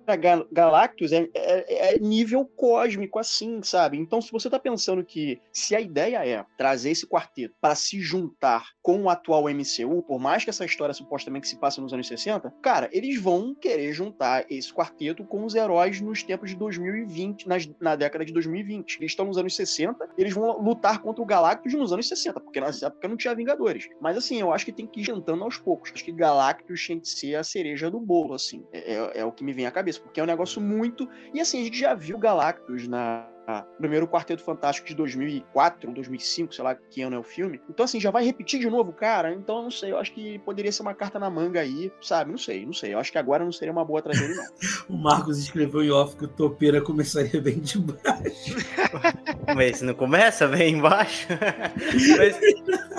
[0.52, 3.98] Galactus é, é, é, nível cósmico, assim, sabe?
[3.98, 8.02] Então, se você tá pensando que se a ideia é trazer esse quarteto para se
[8.02, 12.08] juntar com o atual MCU, por mais que essa história supostamente se passe nos anos
[12.08, 17.48] 60, cara, eles vão querer juntar esse quarteto com os heróis nos tempos de 2020,
[17.48, 18.98] nas, na década de 2020.
[18.98, 22.60] Eles estão nos anos 60, eles vão lutar contra o Galactus nos anos 60, porque
[22.60, 23.88] nessa época não tinha Vingadores.
[24.02, 25.92] Mas assim, eu acho que tem que ir jantando aos poucos.
[25.94, 26.76] Acho que Galactus que
[27.08, 28.66] ser a cereja do bolo, assim.
[28.72, 31.10] É, é, é o que me vem à cabeça, porque é um negócio muito.
[31.34, 33.30] E assim, a gente já viu Galactus na
[33.78, 37.62] primeiro Quarteto Fantástico de 2004, 2005, sei lá que ano é o filme.
[37.70, 39.34] Então, assim, já vai repetir de novo, cara?
[39.34, 42.32] Então, não sei, eu acho que poderia ser uma carta na manga aí, sabe?
[42.32, 42.94] Não sei, não sei.
[42.94, 44.46] Eu acho que agora não seria uma boa trazer ele, não.
[44.90, 48.56] o Marcos escreveu em off que o Topeira começaria bem de baixo.
[49.56, 51.28] mas não começa bem embaixo?
[52.18, 52.40] mas,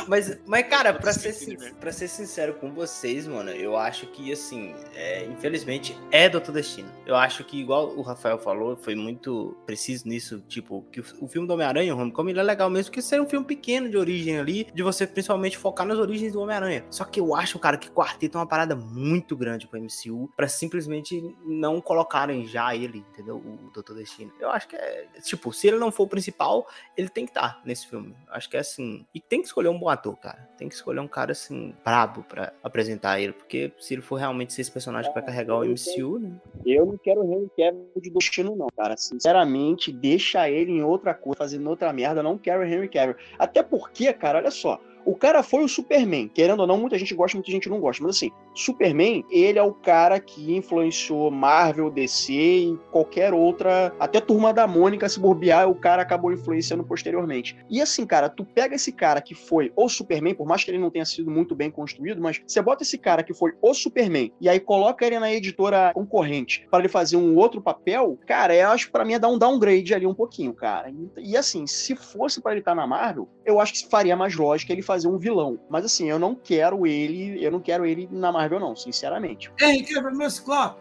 [0.09, 4.75] mas, mas, cara, pra ser, pra ser sincero com vocês, mano, eu acho que, assim,
[4.95, 6.89] é, infelizmente, é Doutor Destino.
[7.05, 11.29] Eu acho que, igual o Rafael falou, foi muito preciso nisso isso, tipo, que o
[11.29, 13.97] filme do Homem-Aranha, o Homecoming, ele é legal mesmo, que ser um filme pequeno de
[13.97, 16.85] origem ali, de você principalmente focar nas origens do Homem-Aranha.
[16.91, 20.49] Só que eu acho, cara, que Quarteto é uma parada muito grande pro MCU, para
[20.49, 23.37] simplesmente não colocarem já ele, entendeu?
[23.37, 24.33] O Doutor Destino.
[24.41, 27.55] Eu acho que é, tipo, se ele não for o principal, ele tem que estar
[27.55, 28.15] tá nesse filme.
[28.29, 29.07] Acho que é assim.
[29.15, 30.49] E tem que escolher um bom ator, cara.
[30.59, 34.53] Tem que escolher um cara, assim, brabo para apresentar ele, porque se ele for realmente
[34.53, 36.41] ser esse personagem para carregar o MCU, né?
[36.65, 38.97] Eu não quero o Henry Cavill de destino, não, cara.
[38.97, 43.17] Sinceramente, deixa deixa ele em outra coisa, fazendo outra merda, não quero Henry Cavill.
[43.39, 46.29] Até porque, cara, olha só, o cara foi o Superman.
[46.29, 48.03] Querendo ou não, muita gente gosta, muita gente não gosta.
[48.03, 53.95] Mas assim, Superman, ele é o cara que influenciou Marvel, DC e qualquer outra.
[53.99, 57.57] Até Turma da Mônica, se bobear, o cara acabou influenciando posteriormente.
[57.71, 60.79] E assim, cara, tu pega esse cara que foi o Superman, por mais que ele
[60.79, 64.33] não tenha sido muito bem construído, mas você bota esse cara que foi o Superman
[64.41, 68.69] e aí coloca ele na editora concorrente para ele fazer um outro papel, cara, eu
[68.71, 70.91] acho que pra mim é dar um downgrade ali um pouquinho, cara.
[70.91, 74.17] E, e assim, se fosse para ele estar tá na Marvel, eu acho que faria
[74.17, 75.59] mais lógica ele fazer fazer um vilão.
[75.69, 79.51] Mas assim, eu não quero ele, eu não quero ele na Marvel, não, sinceramente.
[79.61, 80.81] Ei, quebra meu ciclope!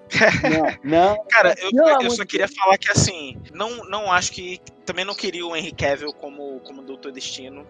[0.83, 1.23] Não, não.
[1.29, 4.59] Cara, eu, eu só queria falar que assim, não, não acho que.
[4.85, 7.65] Também não queria o Henry Cavill como, como Doutor Destino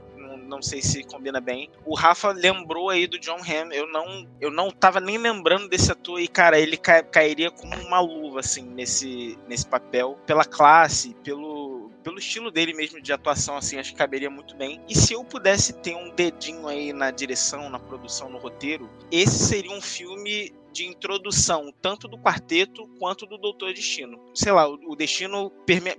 [0.48, 1.70] não sei se combina bem.
[1.86, 3.72] O Rafa lembrou aí do John Hamm.
[3.72, 8.00] Eu não, eu não tava nem lembrando desse ator e, cara, ele cairia como uma
[8.00, 10.18] luva, assim, nesse, nesse papel.
[10.26, 11.65] Pela classe, pelo,
[12.06, 14.80] pelo estilo dele mesmo de atuação, assim, acho que caberia muito bem.
[14.88, 19.48] E se eu pudesse ter um dedinho aí na direção, na produção, no roteiro, esse
[19.48, 24.20] seria um filme de introdução tanto do quarteto quanto do Doutor Destino.
[24.36, 25.50] Sei lá, o Destino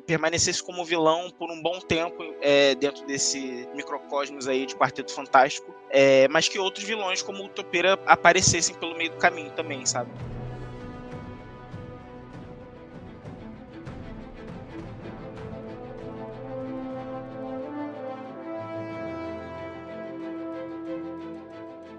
[0.06, 5.74] permanecesse como vilão por um bom tempo é, dentro desse microcosmos aí de Quarteto Fantástico,
[5.90, 10.10] é, mas que outros vilões como o Topeira aparecessem pelo meio do caminho também, sabe?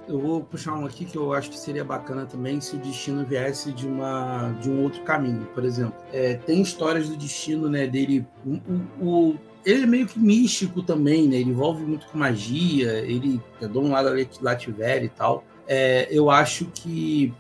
[0.08, 3.26] Eu vou puxar um aqui que eu acho que seria bacana também se o destino
[3.26, 5.96] viesse de, uma, de um outro caminho, por exemplo.
[6.12, 8.26] É, tem histórias do destino, né, dele.
[8.46, 11.38] O, o, ele é meio que místico também, né?
[11.38, 15.44] Ele envolve muito com magia, ele é dono lá da Lativéria e tal.
[15.68, 17.34] É, eu acho que.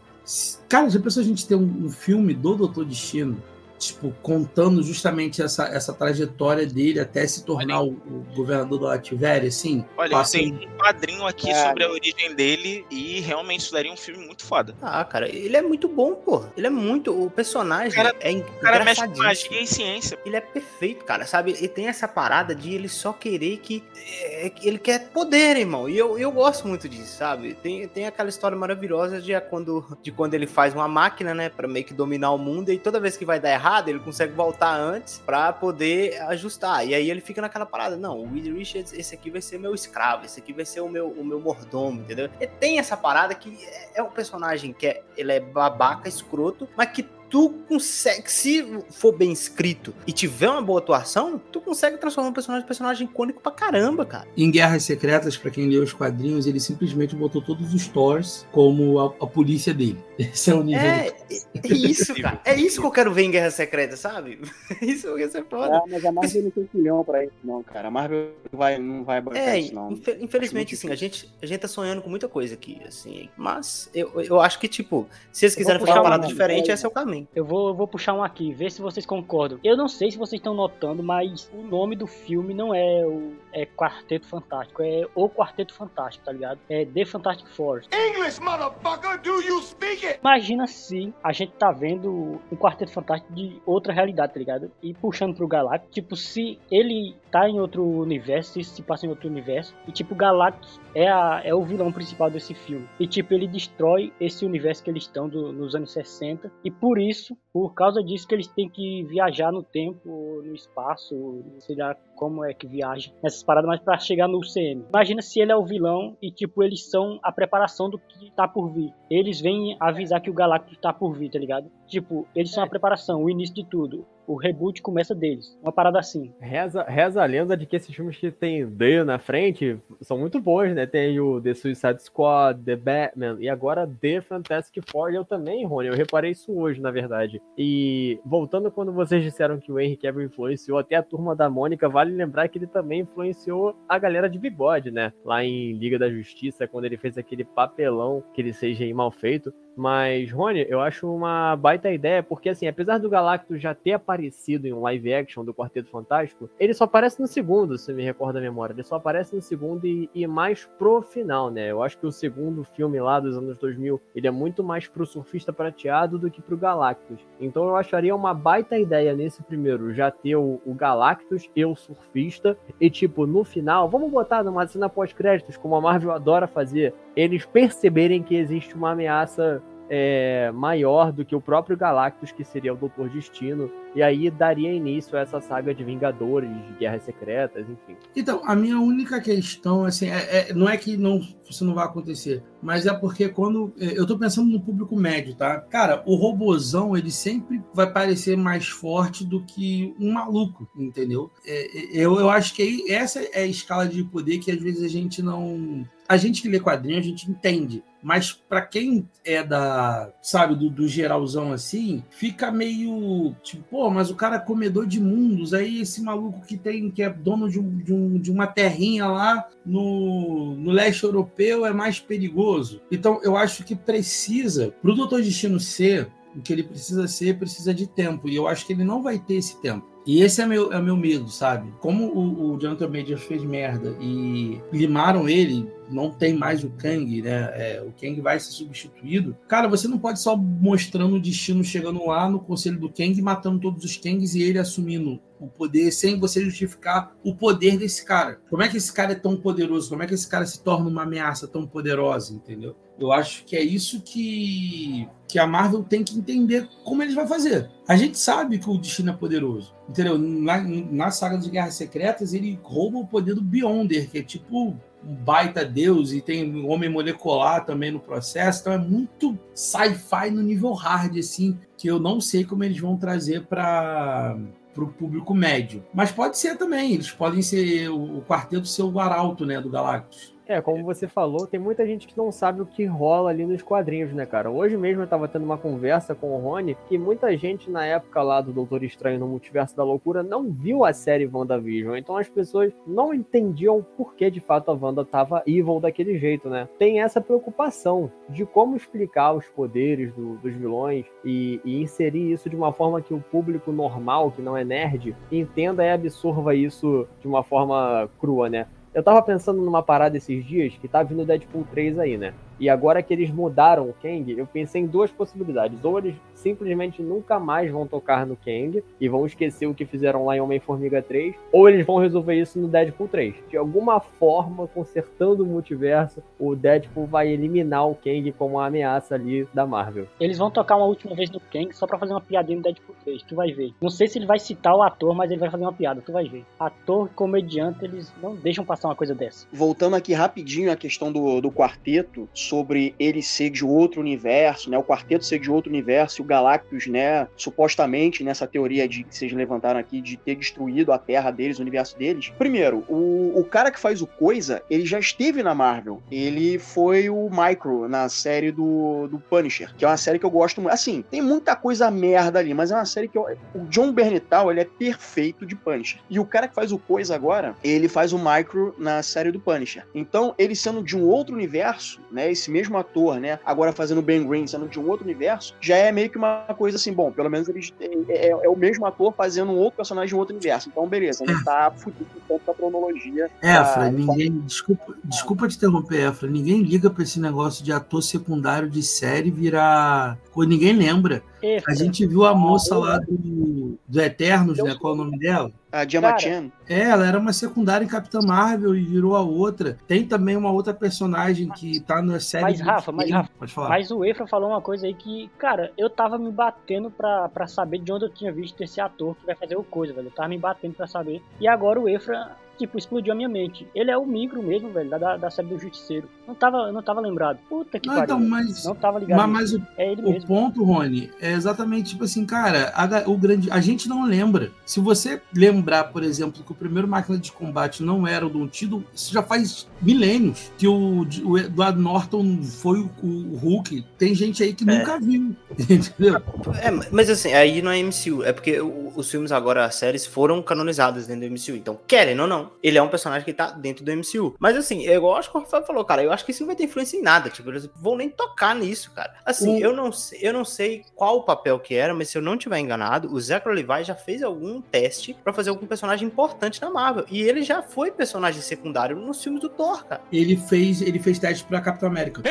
[0.67, 3.41] Cara, já pensou a gente ter um, um filme do Doutor Destino
[3.77, 9.47] tipo, contando justamente essa, essa trajetória dele até se tornar o, o, governador do Lativéria,
[9.47, 9.85] assim.
[9.95, 10.37] Olha, passa...
[10.37, 11.67] tem um quadrinho aqui é.
[11.67, 14.75] sobre a origem dele e realmente isso daria um filme muito foda.
[14.81, 16.45] Ah, cara, ele é muito bom, pô.
[16.55, 17.11] Ele é muito.
[17.11, 20.17] O personagem cara, é O cara mexe com magia e ciência.
[20.25, 21.51] Ele é perfeito, cara, sabe?
[21.51, 23.83] Ele tem essa parada de ele só querer que.
[23.95, 25.87] É, ele quer poder, irmão.
[25.87, 27.53] E eu, eu gosto muito disso, sabe?
[27.55, 31.67] Tem, tem aquela história maravilhosa de quando, de quando ele faz uma máquina, né, pra
[31.67, 34.75] meio que dominar o mundo e toda vez que vai dar errado ele consegue voltar
[34.75, 36.87] antes para poder ajustar.
[36.87, 39.73] E aí ele fica naquela parada, não, o Reed Richards, esse aqui vai ser meu
[39.73, 42.29] escravo, esse aqui vai ser o meu, o meu mordomo, entendeu?
[42.39, 46.67] E tem essa parada que é, é um personagem que é, ele é babaca, escroto,
[46.75, 51.97] mas que tu consegue, se for bem escrito e tiver uma boa atuação, tu consegue
[51.97, 54.27] transformar um personagem em personagem icônico pra caramba, cara.
[54.35, 58.99] Em Guerras Secretas, para quem leu os quadrinhos, ele simplesmente botou todos os Thors como
[58.99, 60.03] a, a polícia dele.
[60.17, 60.81] Esse é o nível.
[60.81, 62.41] É, é isso, cara.
[62.43, 64.39] É isso que eu quero ver em Guerras Secretas, sabe?
[64.81, 65.77] Isso ia ser foda.
[65.77, 67.87] É, mas a Marvel não tem culhão pra isso, não, cara.
[67.87, 69.91] A Marvel não vai, não vai bancar é, isso, não.
[70.19, 73.29] Infelizmente, assim, a gente, a gente tá sonhando com muita coisa aqui, assim.
[73.37, 76.87] Mas eu, eu acho que, tipo, se eles quiserem fazer uma parada diferente, esse é
[76.87, 77.27] o caminho.
[77.35, 79.59] Eu vou, eu vou puxar um aqui, ver se vocês concordam.
[79.63, 83.33] Eu não sei se vocês estão notando, mas o nome do filme não é o
[83.57, 86.59] é Quarteto Fantástico, é o Quarteto Fantástico, tá ligado?
[86.69, 87.81] É The Fantastic Four.
[87.91, 90.19] English, motherfucker, do you speak it?
[90.19, 94.71] Imagina se a gente tá vendo um Quarteto Fantástico de outra realidade, tá ligado?
[94.81, 99.09] E puxando pro Galactus, tipo, se ele tá em outro universo, se se passa em
[99.09, 102.87] outro universo, e tipo, Galactus é, a, é o vilão principal desse filme.
[102.99, 106.99] E tipo, ele destrói esse universo que eles estão do, nos anos 60, e por
[106.99, 111.95] isso, por causa disso que eles têm que viajar no tempo, no espaço, sei lá
[112.17, 114.83] como é que viaja nessas paradas, mas para chegar no CM.
[114.89, 118.47] Imagina se ele é o vilão e, tipo, eles são a preparação do que tá
[118.47, 118.93] por vir.
[119.09, 121.71] Eles vêm avisar que o Galactus tá por vir, tá ligado?
[121.87, 125.57] Tipo, eles são a preparação, o início de tudo o reboot começa deles.
[125.63, 126.33] Uma parada assim.
[126.39, 130.39] Reza, reza a lenda de que esses filmes que tem The na frente são muito
[130.39, 130.85] bons, né?
[130.85, 135.13] Tem o The Suicide Squad, The Batman e agora The Fantastic Four.
[135.13, 137.41] Eu também, Rony, eu reparei isso hoje, na verdade.
[137.57, 141.87] E voltando quando vocês disseram que o Henry Cavill influenciou até a turma da Mônica,
[141.87, 145.13] vale lembrar que ele também influenciou a galera de bigode, né?
[145.23, 149.53] Lá em Liga da Justiça, quando ele fez aquele papelão, aquele CGI mal feito.
[149.77, 154.65] Mas, Rony, eu acho uma baita ideia, porque assim, apesar do Galactus já ter aparecido
[154.65, 158.39] em um live action do Quarteto Fantástico, ele só aparece no segundo, se me recorda
[158.39, 158.73] a memória.
[158.73, 161.69] Ele só aparece no segundo e, e, mais pro final, né?
[161.69, 165.05] Eu acho que o segundo filme lá dos anos 2000, ele é muito mais pro
[165.05, 167.19] surfista prateado do que pro Galactus.
[167.39, 171.75] Então eu acharia uma baita ideia nesse primeiro, já ter o, o Galactus e o
[171.75, 176.95] surfista, e tipo, no final, vamos botar numa cena pós-créditos, como a Marvel adora fazer,
[177.15, 182.73] eles perceberem que existe uma ameaça é, maior do que o próprio Galactus, que seria
[182.73, 187.65] o Doutor Destino, e aí daria início a essa saga de Vingadores, de Guerras Secretas,
[187.69, 187.97] enfim.
[188.15, 191.19] Então, a minha única questão, assim, é, é, não é que não,
[191.49, 193.73] isso não vai acontecer, mas é porque quando.
[193.79, 195.59] É, eu tô pensando no público médio, tá?
[195.59, 201.31] Cara, o robozão, ele sempre vai parecer mais forte do que um maluco, entendeu?
[201.45, 204.83] É, é eu, eu acho que essa é a escala de poder que às vezes
[204.83, 205.85] a gente não.
[206.07, 210.69] A gente que lê quadrinho, a gente entende mas para quem é da, sabe, do,
[210.69, 215.81] do, geralzão assim, fica meio tipo, pô, mas o cara é comedor de mundos, aí
[215.81, 219.47] esse maluco que tem, que é dono de, um, de, um, de uma terrinha lá
[219.65, 222.56] no, no leste europeu é mais perigoso.
[222.91, 227.73] Então eu acho que precisa, pro Doutor Destino ser o que ele precisa ser, precisa
[227.73, 228.29] de tempo.
[228.29, 229.85] E eu acho que ele não vai ter esse tempo.
[230.05, 231.73] E esse é meu, é meu medo, sabe?
[231.81, 237.21] Como o, o Jonathan Majors fez merda e limaram ele, não tem mais o Kang,
[237.21, 237.51] né?
[237.53, 239.35] É, o Kang vai ser substituído.
[239.49, 243.59] Cara, você não pode só mostrando o destino chegando lá no conselho do Kang, matando
[243.59, 248.39] todos os Kangs e ele assumindo o poder sem você justificar o poder desse cara.
[248.49, 249.89] Como é que esse cara é tão poderoso?
[249.89, 252.77] Como é que esse cara se torna uma ameaça tão poderosa, entendeu?
[252.99, 257.27] Eu acho que é isso que, que a Marvel tem que entender como eles vão
[257.27, 257.69] fazer.
[257.87, 260.17] A gente sabe que o destino é poderoso, entendeu?
[260.17, 264.69] Na, na saga de Guerras Secretas, ele rouba o poder do Beyonder, que é tipo
[264.69, 268.61] um baita deus, e tem um homem molecular também no processo.
[268.61, 272.97] Então é muito sci-fi no nível hard, assim, que eu não sei como eles vão
[272.97, 274.37] trazer para
[274.77, 275.83] para o público médio.
[275.91, 280.36] Mas pode ser também, eles podem ser o quarteto ser o arauto né, do Galactus.
[280.47, 283.61] É, como você falou, tem muita gente que não sabe o que rola ali nos
[283.61, 284.49] quadrinhos, né, cara?
[284.49, 288.21] Hoje mesmo eu tava tendo uma conversa com o Rony que muita gente na época
[288.21, 291.97] lá do Doutor Estranho no Multiverso da Loucura não viu a série WandaVision.
[291.97, 296.49] Então as pessoas não entendiam por que de fato a Wanda tava evil daquele jeito,
[296.49, 296.69] né?
[296.79, 302.49] Tem essa preocupação de como explicar os poderes do, dos vilões e, e inserir isso
[302.49, 307.05] de uma forma que o público normal, que não é nerd, entenda e absorva isso
[307.19, 308.65] de uma forma crua, né?
[308.97, 312.33] Eu tava pensando numa parada esses dias que tá vindo Deadpool 3 aí, né?
[312.59, 315.85] E agora que eles mudaram o Kang, eu pensei em duas possibilidades.
[315.85, 316.15] Ou eles
[316.47, 320.39] simplesmente nunca mais vão tocar no Kang e vão esquecer o que fizeram lá em
[320.39, 323.35] Homem-Formiga 3, ou eles vão resolver isso no Deadpool 3.
[323.49, 329.15] De alguma forma, consertando o multiverso, o Deadpool vai eliminar o Kang como uma ameaça
[329.15, 330.07] ali da Marvel.
[330.19, 332.95] Eles vão tocar uma última vez no Kang só pra fazer uma piadinha no Deadpool
[333.03, 333.73] 3, tu vai ver.
[333.81, 336.13] Não sei se ele vai citar o ator, mas ele vai fazer uma piada, tu
[336.13, 336.45] vai ver.
[336.57, 339.45] Ator, comediante, eles não deixam passar uma coisa dessa.
[339.51, 344.77] Voltando aqui rapidinho à questão do, do quarteto, sobre ele ser de outro universo, né?
[344.77, 347.27] O quarteto ser de outro universo e o Galactus, né?
[347.35, 351.61] Supostamente nessa teoria de que vocês levantaram aqui de ter destruído a Terra deles, o
[351.61, 352.31] universo deles.
[352.37, 356.01] Primeiro, o, o cara que faz o Coisa, ele já esteve na Marvel.
[356.11, 360.29] Ele foi o Micro na série do, do Punisher, que é uma série que eu
[360.29, 360.73] gosto muito.
[360.73, 364.51] Assim, tem muita coisa merda ali, mas é uma série que eu, o John Bernital,
[364.51, 365.99] ele é perfeito de Punisher.
[366.09, 369.39] E o cara que faz o Coisa agora, ele faz o Micro na série do
[369.39, 369.85] Punisher.
[369.93, 372.31] Então, ele sendo de um outro universo, né?
[372.31, 373.39] Esse mesmo ator, né?
[373.45, 376.77] Agora fazendo Ben Green, sendo de um outro universo, já é meio que uma coisa
[376.77, 380.09] assim, bom, pelo menos eles é, é, é o mesmo ator fazendo um outro personagem
[380.09, 380.69] de um outro universo.
[380.69, 383.29] Então, beleza, ele tá fudido tanto da cronologia.
[383.41, 384.39] É, Efra, ninguém.
[384.39, 386.29] Desculpa, desculpa te interromper, Efra.
[386.29, 390.17] Ninguém liga pra esse negócio de ator secundário de série virar.
[390.35, 391.23] Ninguém lembra.
[391.67, 394.75] A gente viu a moça lá do, do Eternos, né?
[394.79, 395.51] Qual é o nome dela?
[395.77, 396.51] A Diama Cara, Chen.
[396.67, 399.77] É, ela era uma secundária em Capitã Marvel e virou a outra.
[399.87, 402.45] Tem também uma outra personagem que tá na série.
[402.45, 403.11] Mas, Rafa, mas.
[403.11, 403.69] Rafa, Pode falar.
[403.69, 407.47] Mas o Efra falou uma coisa aí que, cara, eu tava me batendo pra, pra
[407.47, 410.07] saber de onde eu tinha visto esse ator que vai fazer o coisa, velho.
[410.07, 411.21] Eu tava me batendo pra saber.
[411.39, 413.67] E agora o Efra, tipo, explodiu a minha mente.
[413.75, 416.09] Ele é o micro mesmo, velho, da, da série do Justiceiro.
[416.27, 417.39] Não tava, não tava lembrado.
[417.49, 418.15] Puta que Não, pariu.
[418.15, 418.63] então, mas.
[418.65, 419.17] Não tava ligado.
[419.17, 420.27] Mas, mas o, É ele o mesmo.
[420.27, 424.51] ponto, Rony, é exatamente tipo assim, cara, a, o grande, a gente não lembra.
[424.65, 428.47] Se você lembrar, por exemplo, que o primeiro máquina de combate não era o Don
[428.47, 433.85] Tido, isso já faz milênios que o, o Edward Norton foi o, o Hulk.
[433.97, 434.77] Tem gente aí que É.
[434.79, 436.21] nunca viu, entendeu?
[436.61, 438.23] É, mas assim, aí não é MCU.
[438.23, 441.55] É porque os filmes agora, as séries, foram canonizadas dentro do MCU.
[441.55, 444.35] Então, querem ou não, ele é um personagem que tá dentro do MCU.
[444.39, 446.47] Mas assim, é igual acho que o Rafael falou, cara, eu acho que isso não
[446.47, 447.29] vai ter influência em nada.
[447.29, 449.13] Tipo, eles vão nem tocar nisso, cara.
[449.25, 452.17] Assim, O- eu, não, sei- eu não sei qual o papel que era, mas se
[452.17, 456.07] eu não tiver enganado, o Zachary Levi já fez algum teste pra fazer algum personagem
[456.07, 457.05] importante na Marvel.
[457.09, 460.01] E ele já foi personagem secundário nos filmes do Thor, cara.
[460.11, 462.21] Ele fez, ele fez teste pra Capitão América.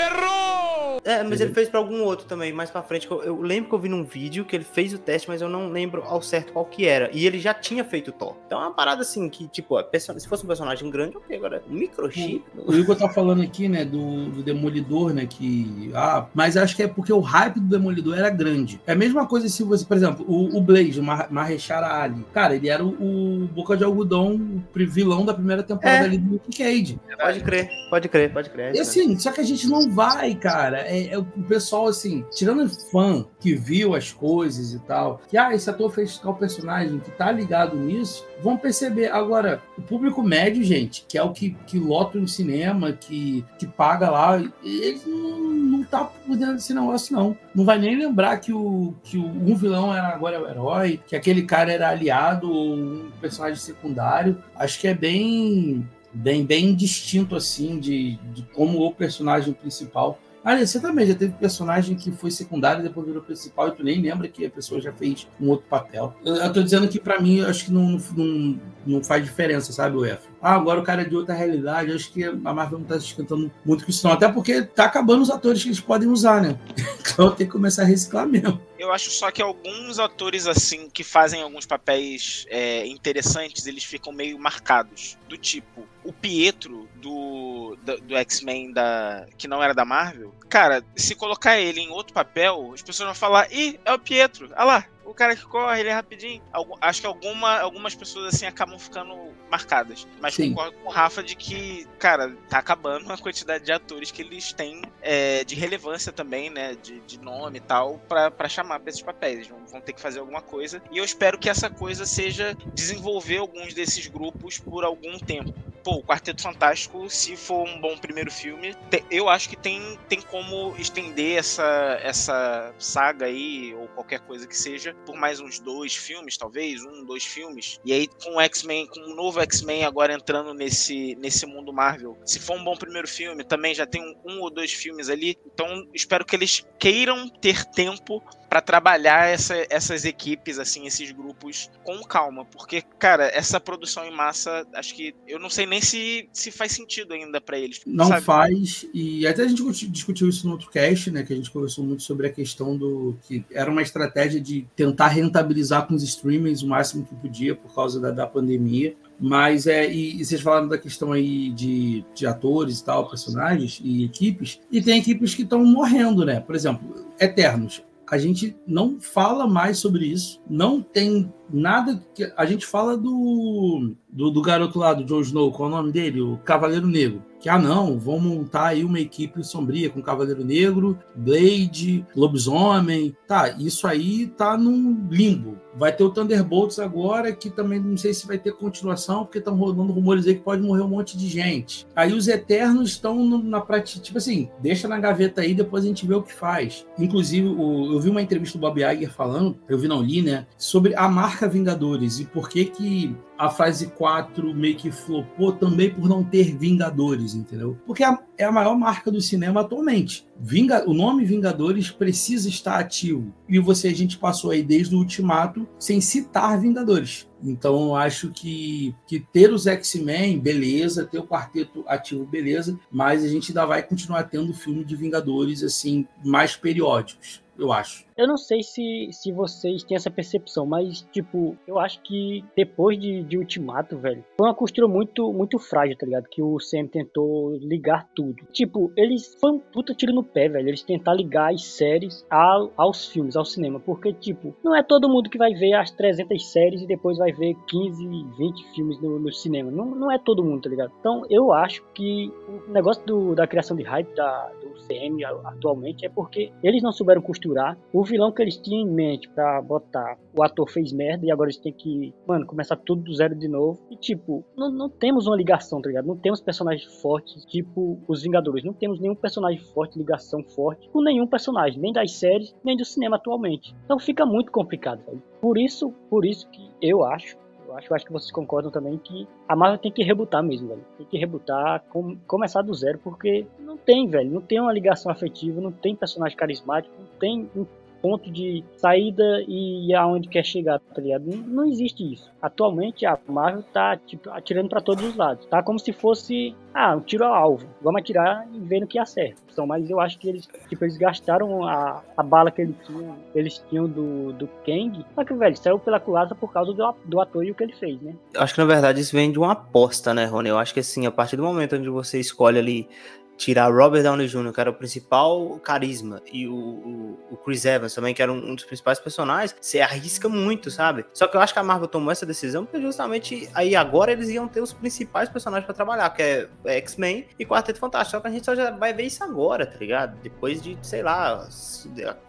[1.06, 3.08] É, mas ele fez pra algum outro também, mais pra frente.
[3.10, 5.48] Eu, eu lembro que eu vi num vídeo que ele fez o teste, mas eu
[5.48, 7.08] não lembro ao certo qual que era.
[7.12, 8.34] E ele já tinha feito o Thor.
[8.46, 11.62] Então é uma parada assim que, tipo, é se fosse um personagem grande, ok, agora
[11.70, 12.44] um microchip.
[12.56, 15.90] O Igor tá falando aqui, né, do, do Demolidor, né, que...
[15.94, 18.80] Ah, mas acho que é porque o hype do Demolidor era grande.
[18.86, 22.24] É a mesma coisa se você, por exemplo, o, o Blaze, o Mar Marrechara Ali.
[22.32, 26.04] Cara, ele era o, o Boca de Algodão, o vilão da primeira temporada É.
[26.04, 26.98] ali do Luke Cage.
[27.18, 28.74] Pode crer, pode crer, pode crer.
[28.74, 30.80] E assim, só que a gente não vai, cara.
[30.80, 35.54] É, é o pessoal, assim, tirando fã que viu as coisas e tal, que, ah,
[35.54, 39.08] esse ator fez tal personagem que tá ligado nisso, vão perceber.
[39.08, 43.66] Agora, o público médio, gente, que é o que, que lota no cinema, que, que
[43.66, 47.36] paga lá, ele não, não tá por dentro desse negócio, não.
[47.54, 51.16] Não vai nem lembrar que, o, que o, um vilão era agora o herói, que
[51.16, 54.42] aquele cara era aliado ou um personagem secundário.
[54.54, 55.86] Acho que é bem
[56.16, 60.18] bem, bem distinto assim de, de como o personagem principal.
[60.46, 63.82] Aliás, você também já teve personagem que foi secundário e depois virou principal e tu
[63.82, 66.14] nem lembra que a pessoa já fez um outro papel.
[66.24, 69.96] Eu, eu tô dizendo que pra mim acho que não, não, não faz diferença, sabe,
[69.96, 70.28] o F.
[70.40, 71.92] Ah, agora o cara é de outra realidade.
[71.92, 74.14] Acho que a Marvel não tá se esquentando muito com isso, não.
[74.14, 76.58] Até porque tá acabando os atores que eles podem usar, né?
[77.16, 78.60] Então tem que começar a reciclar mesmo.
[78.78, 84.12] Eu acho só que alguns atores, assim, que fazem alguns papéis é, interessantes, eles ficam
[84.12, 85.16] meio marcados.
[85.26, 90.34] Do tipo, o Pietro do, do, do X-Men da que não era da Marvel.
[90.48, 94.50] Cara, se colocar ele em outro papel, as pessoas vão falar: ih, é o Pietro,
[94.54, 94.84] olha lá.
[95.06, 96.42] O cara que corre, ele é rapidinho.
[96.52, 99.16] Algu- acho que alguma, algumas pessoas assim acabam ficando
[99.48, 100.06] marcadas.
[100.20, 100.50] Mas Sim.
[100.50, 104.52] concordo com o Rafa de que, cara, tá acabando a quantidade de atores que eles
[104.52, 106.74] têm é, de relevância também, né?
[106.74, 109.46] De, de nome e tal, pra, pra chamar pra esses papéis.
[109.46, 110.82] Vão, vão ter que fazer alguma coisa.
[110.90, 115.54] E eu espero que essa coisa seja desenvolver alguns desses grupos por algum tempo.
[115.86, 119.96] Pô, o Quarteto Fantástico, se for um bom primeiro filme, te, eu acho que tem,
[120.08, 125.60] tem como estender essa, essa saga aí, ou qualquer coisa que seja, por mais uns
[125.60, 127.78] dois filmes, talvez, um, dois filmes.
[127.84, 132.18] E aí, com o X-Men, com o novo X-Men agora entrando nesse, nesse mundo Marvel,
[132.24, 135.38] se for um bom primeiro filme, também já tem um, um ou dois filmes ali.
[135.46, 141.70] Então, espero que eles queiram ter tempo para trabalhar essa, essas equipes, assim, esses grupos
[141.82, 146.28] com calma, porque, cara, essa produção em massa, acho que eu não sei nem se,
[146.32, 147.80] se faz sentido ainda para eles.
[147.86, 148.22] Não sabe?
[148.22, 151.84] faz, e até a gente discutiu isso no outro cast, né, que a gente conversou
[151.84, 156.62] muito sobre a questão do que era uma estratégia de tentar rentabilizar com os streamers
[156.62, 158.96] o máximo que podia por causa da, da pandemia.
[159.18, 163.80] Mas é, e, e, vocês falaram da questão aí de, de atores e tal, personagens
[163.82, 166.40] e equipes, e tem equipes que estão morrendo, né?
[166.40, 172.32] Por exemplo, Eternos a gente não fala mais sobre isso, não tem nada que.
[172.36, 175.92] A gente fala do, do, do garoto lá, do Jon Snow, qual é o nome
[175.92, 176.20] dele?
[176.20, 177.22] O Cavaleiro Negro.
[177.46, 183.16] Que, ah, não, vão montar aí uma equipe sombria com Cavaleiro Negro, Blade, Lobisomem.
[183.24, 185.56] Tá, isso aí tá num limbo.
[185.76, 189.54] Vai ter o Thunderbolts agora, que também não sei se vai ter continuação, porque estão
[189.54, 191.86] rolando rumores aí que pode morrer um monte de gente.
[191.94, 196.04] Aí os Eternos estão na prática, tipo assim, deixa na gaveta aí, depois a gente
[196.04, 196.84] vê o que faz.
[196.98, 200.48] Inclusive, o, eu vi uma entrevista do Bob Iger falando, eu vi não li, né,
[200.58, 205.90] sobre a marca Vingadores e por que que a fase 4 meio que flopou também
[205.90, 207.76] por não ter Vingadores, entendeu?
[207.86, 208.02] Porque
[208.38, 210.26] é a maior marca do cinema atualmente.
[210.38, 213.32] Vinga, o nome Vingadores precisa estar ativo.
[213.48, 217.28] E você, a gente passou aí desde o Ultimato sem citar Vingadores.
[217.46, 223.24] Então, eu acho que, que ter os X-Men, beleza, ter o quarteto ativo, beleza, mas
[223.24, 228.06] a gente ainda vai continuar tendo filme de Vingadores, assim, mais periódicos, eu acho.
[228.16, 232.98] Eu não sei se, se vocês têm essa percepção, mas, tipo, eu acho que depois
[232.98, 236.26] de, de Ultimato, velho, foi uma costura muito, muito frágil, tá ligado?
[236.28, 238.46] Que o Sam tentou ligar tudo.
[238.52, 240.68] Tipo, eles foi um puta tiro no pé, velho.
[240.68, 243.78] Eles tentaram ligar as séries ao, aos filmes, ao cinema.
[243.78, 247.32] Porque, tipo, não é todo mundo que vai ver as 300 séries e depois vai
[247.36, 249.70] ver 15, 20 filmes no, no cinema.
[249.70, 250.92] Não, não é todo mundo, tá ligado?
[251.00, 256.04] Então, eu acho que o negócio do, da criação de hype da, do CM atualmente
[256.04, 260.18] é porque eles não souberam costurar o vilão que eles tinham em mente para botar,
[260.36, 263.48] o ator fez merda e agora eles têm que, mano, começar tudo do zero de
[263.48, 263.80] novo.
[263.90, 266.06] E, tipo, não, não temos uma ligação, tá ligado?
[266.06, 268.64] Não temos personagens fortes, tipo os Vingadores.
[268.64, 272.84] Não temos nenhum personagem forte, ligação forte com nenhum personagem, nem das séries, nem do
[272.84, 273.74] cinema atualmente.
[273.84, 275.22] Então fica muito complicado, velho.
[275.40, 278.96] Por isso, por isso que eu acho eu acho, eu acho que vocês concordam também
[278.96, 280.84] que a Marvel tem que rebutar mesmo, velho.
[280.96, 284.30] Tem que rebutar, com, começar do zero, porque não tem, velho.
[284.30, 287.66] Não tem uma ligação afetiva, não tem personagem carismático, não tem um
[288.00, 291.24] ponto de saída e aonde quer chegar, tá ligado?
[291.26, 292.30] Não, existe isso.
[292.40, 295.46] Atualmente a Marvel tá tipo, atirando para todos os lados.
[295.46, 297.66] Tá como se fosse, ah, um tiro ao alvo.
[297.82, 299.40] Vamos atirar e ver no que acerta.
[299.52, 303.16] Então, mas eu acho que eles, tipo, eles gastaram a, a bala que eles tinham,
[303.34, 305.04] eles tinham do, do Kang.
[305.14, 307.72] Só que, velho, saiu pela culatra por causa do, do ator e o que ele
[307.72, 308.14] fez, né?
[308.36, 310.50] Acho que na verdade isso vem de uma aposta, né, Rony?
[310.50, 312.88] Eu acho que assim, a partir do momento onde você escolhe ali
[313.36, 317.94] tirar Robert Downey Jr., que era o principal carisma, e o, o, o Chris Evans
[317.94, 321.04] também, que era um, um, dos principais personagens, você arrisca muito, sabe?
[321.12, 324.28] Só que eu acho que a Marvel tomou essa decisão porque justamente aí agora eles
[324.28, 328.16] iam ter os principais personagens para trabalhar, que é X-Men e Quarteto Fantástico.
[328.16, 330.16] Só que a gente só já vai ver isso agora, tá ligado?
[330.22, 331.46] Depois de, sei lá,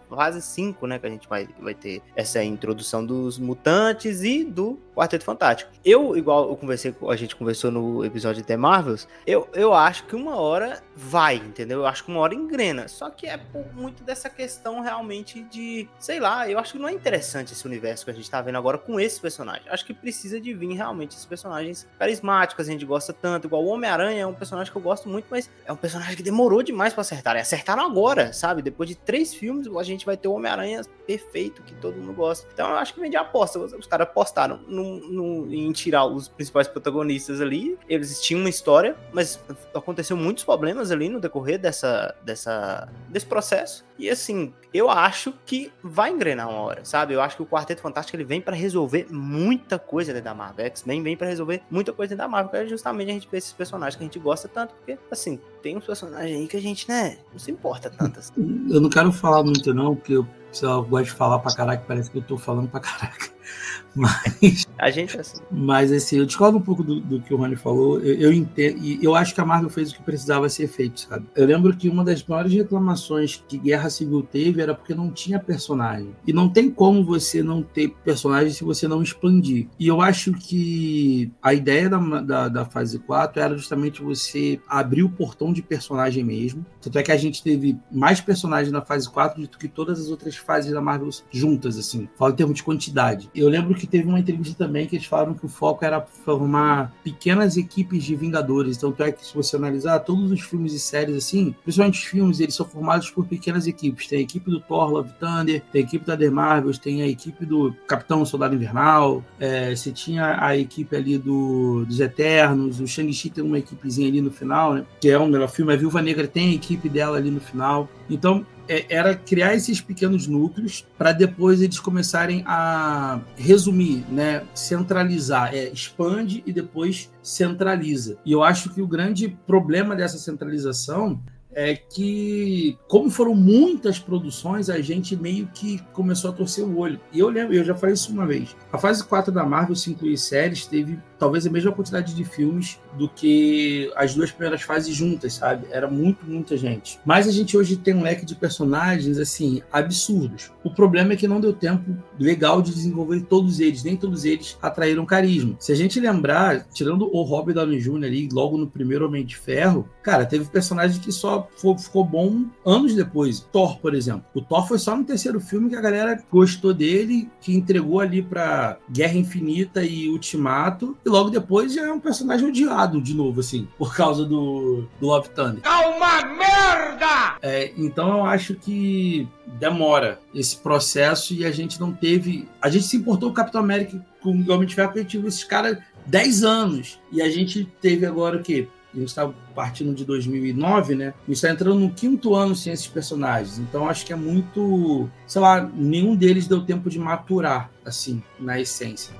[0.08, 0.98] fase 5, né?
[0.98, 5.70] Que a gente vai, vai ter essa introdução dos mutantes e do Quarteto Fantástico.
[5.84, 10.04] Eu, igual eu conversei, a gente conversou no episódio de The Marvels, eu, eu acho
[10.06, 11.78] que uma hora vai, entendeu?
[11.78, 12.88] Eu acho que uma hora engrena.
[12.88, 13.40] Só que é
[13.72, 18.04] muito dessa questão realmente de, sei lá, eu acho que não é interessante esse universo
[18.04, 19.66] que a gente tá vendo agora com esses personagens.
[19.70, 23.46] Acho que precisa de vir realmente esses personagens carismáticos, a gente gosta tanto.
[23.46, 26.22] Igual o Homem-Aranha é um personagem que eu gosto muito, mas é um personagem que
[26.22, 27.36] demorou demais para acertar.
[27.36, 28.60] E acertaram agora, sabe?
[28.60, 32.48] Depois de três filmes, a gente vai ter o Homem-Aranha perfeito, que todo mundo gosta.
[32.52, 33.58] Então eu acho que vem de aposta.
[33.58, 37.78] Os, os caras apostaram no, no, em tirar os principais protagonistas ali.
[37.88, 39.40] Eles tinham uma história, mas
[39.72, 43.84] aconteceu muitos problemas ali no decorrer dessa, dessa, desse processo.
[43.98, 47.14] E assim, eu acho que vai engrenar uma hora, sabe?
[47.14, 50.66] Eu acho que o Quarteto Fantástico ele vem para resolver muita coisa dentro da Marvel.
[50.66, 53.38] X-Men vem para resolver muita coisa dentro da Marvel, que é justamente a gente ver
[53.38, 56.60] esses personagens que a gente gosta tanto, porque assim, tem uns personagens aí que a
[56.60, 58.66] gente, né, não se importa tanto assim.
[58.70, 60.26] Eu não quero falar muito não, porque eu,
[60.62, 63.37] eu gosto de falar pra caraca, parece que eu tô falando pra caraca.
[63.94, 64.66] Mas.
[64.78, 65.42] A gente é assim.
[65.50, 68.00] Mas assim, eu discordo um pouco do, do que o Rony falou.
[68.00, 68.78] Eu, eu entendo.
[68.78, 71.26] E eu acho que a Marvel fez o que precisava ser feito, sabe?
[71.34, 75.38] Eu lembro que uma das maiores reclamações que Guerra Civil teve era porque não tinha
[75.38, 76.14] personagem.
[76.26, 79.66] E não tem como você não ter personagem se você não expandir.
[79.78, 85.02] E eu acho que a ideia da, da, da fase 4 era justamente você abrir
[85.02, 86.64] o portão de personagem mesmo.
[86.80, 90.08] Tanto é que a gente teve mais personagens na fase 4 do que todas as
[90.08, 92.08] outras fases da Marvel juntas, assim.
[92.16, 93.30] Fala em termos de quantidade.
[93.40, 96.92] Eu lembro que teve uma entrevista também que eles falaram que o foco era formar
[97.04, 98.76] pequenas equipes de Vingadores.
[98.76, 102.40] Então, é que se você analisar todos os filmes e séries assim, principalmente os filmes,
[102.40, 104.08] eles são formados por pequenas equipes.
[104.08, 107.06] Tem a equipe do Thor, Love Thunder, tem a equipe da The Marvels, tem a
[107.06, 112.86] equipe do Capitão Soldado Invernal, é, você tinha a equipe ali do, dos Eternos, o
[112.86, 114.84] Shang-Chi tem uma equipezinha ali no final, né?
[115.00, 115.72] Que é um melhor filme.
[115.72, 117.88] A Viúva Negra tem a equipe dela ali no final.
[118.10, 118.44] Então,
[118.88, 126.42] era criar esses pequenos núcleos para depois eles começarem a resumir, né, centralizar, é, expande
[126.46, 128.18] e depois centraliza.
[128.24, 131.20] E eu acho que o grande problema dessa centralização
[131.58, 137.00] é que, como foram muitas produções, a gente meio que começou a torcer o olho.
[137.12, 138.54] E eu lembro, eu já falei isso uma vez.
[138.72, 142.78] A fase 4 da Marvel, se incluir séries, teve talvez a mesma quantidade de filmes
[142.96, 145.66] do que as duas primeiras fases juntas, sabe?
[145.70, 146.98] Era muito, muita gente.
[147.04, 150.50] Mas a gente hoje tem um leque de personagens, assim, absurdos.
[150.62, 154.56] O problema é que não deu tempo legal de desenvolver todos eles, nem todos eles
[154.60, 155.56] atraíram carisma.
[155.58, 158.04] Se a gente lembrar, tirando o Robert Downey Jr.
[158.04, 161.48] ali, logo no primeiro Homem de Ferro, cara, teve personagem que só
[161.78, 163.40] ficou bom anos depois.
[163.52, 164.24] Thor, por exemplo.
[164.34, 168.22] O Thor foi só no terceiro filme que a galera gostou dele, que entregou ali
[168.22, 173.40] pra Guerra Infinita e Ultimato, e logo depois já é um personagem odiado de novo,
[173.40, 175.62] assim, por causa do, do Love Thunder.
[175.64, 177.38] É uma merda!
[177.40, 179.26] É, então eu acho que
[179.58, 182.46] demora esse processo e a gente não teve.
[182.60, 185.02] A gente se importou com o Capitão América com o Homem de Ferro porque a
[185.02, 187.00] gente viu esses caras 10 anos.
[187.10, 188.68] E a gente teve agora o quê?
[188.92, 191.08] A gente está partindo de 2009, né?
[191.08, 193.58] A gente está entrando no quinto ano sem esses personagens.
[193.58, 195.08] Então acho que é muito.
[195.26, 199.14] Sei lá, nenhum deles deu tempo de maturar, assim, na essência.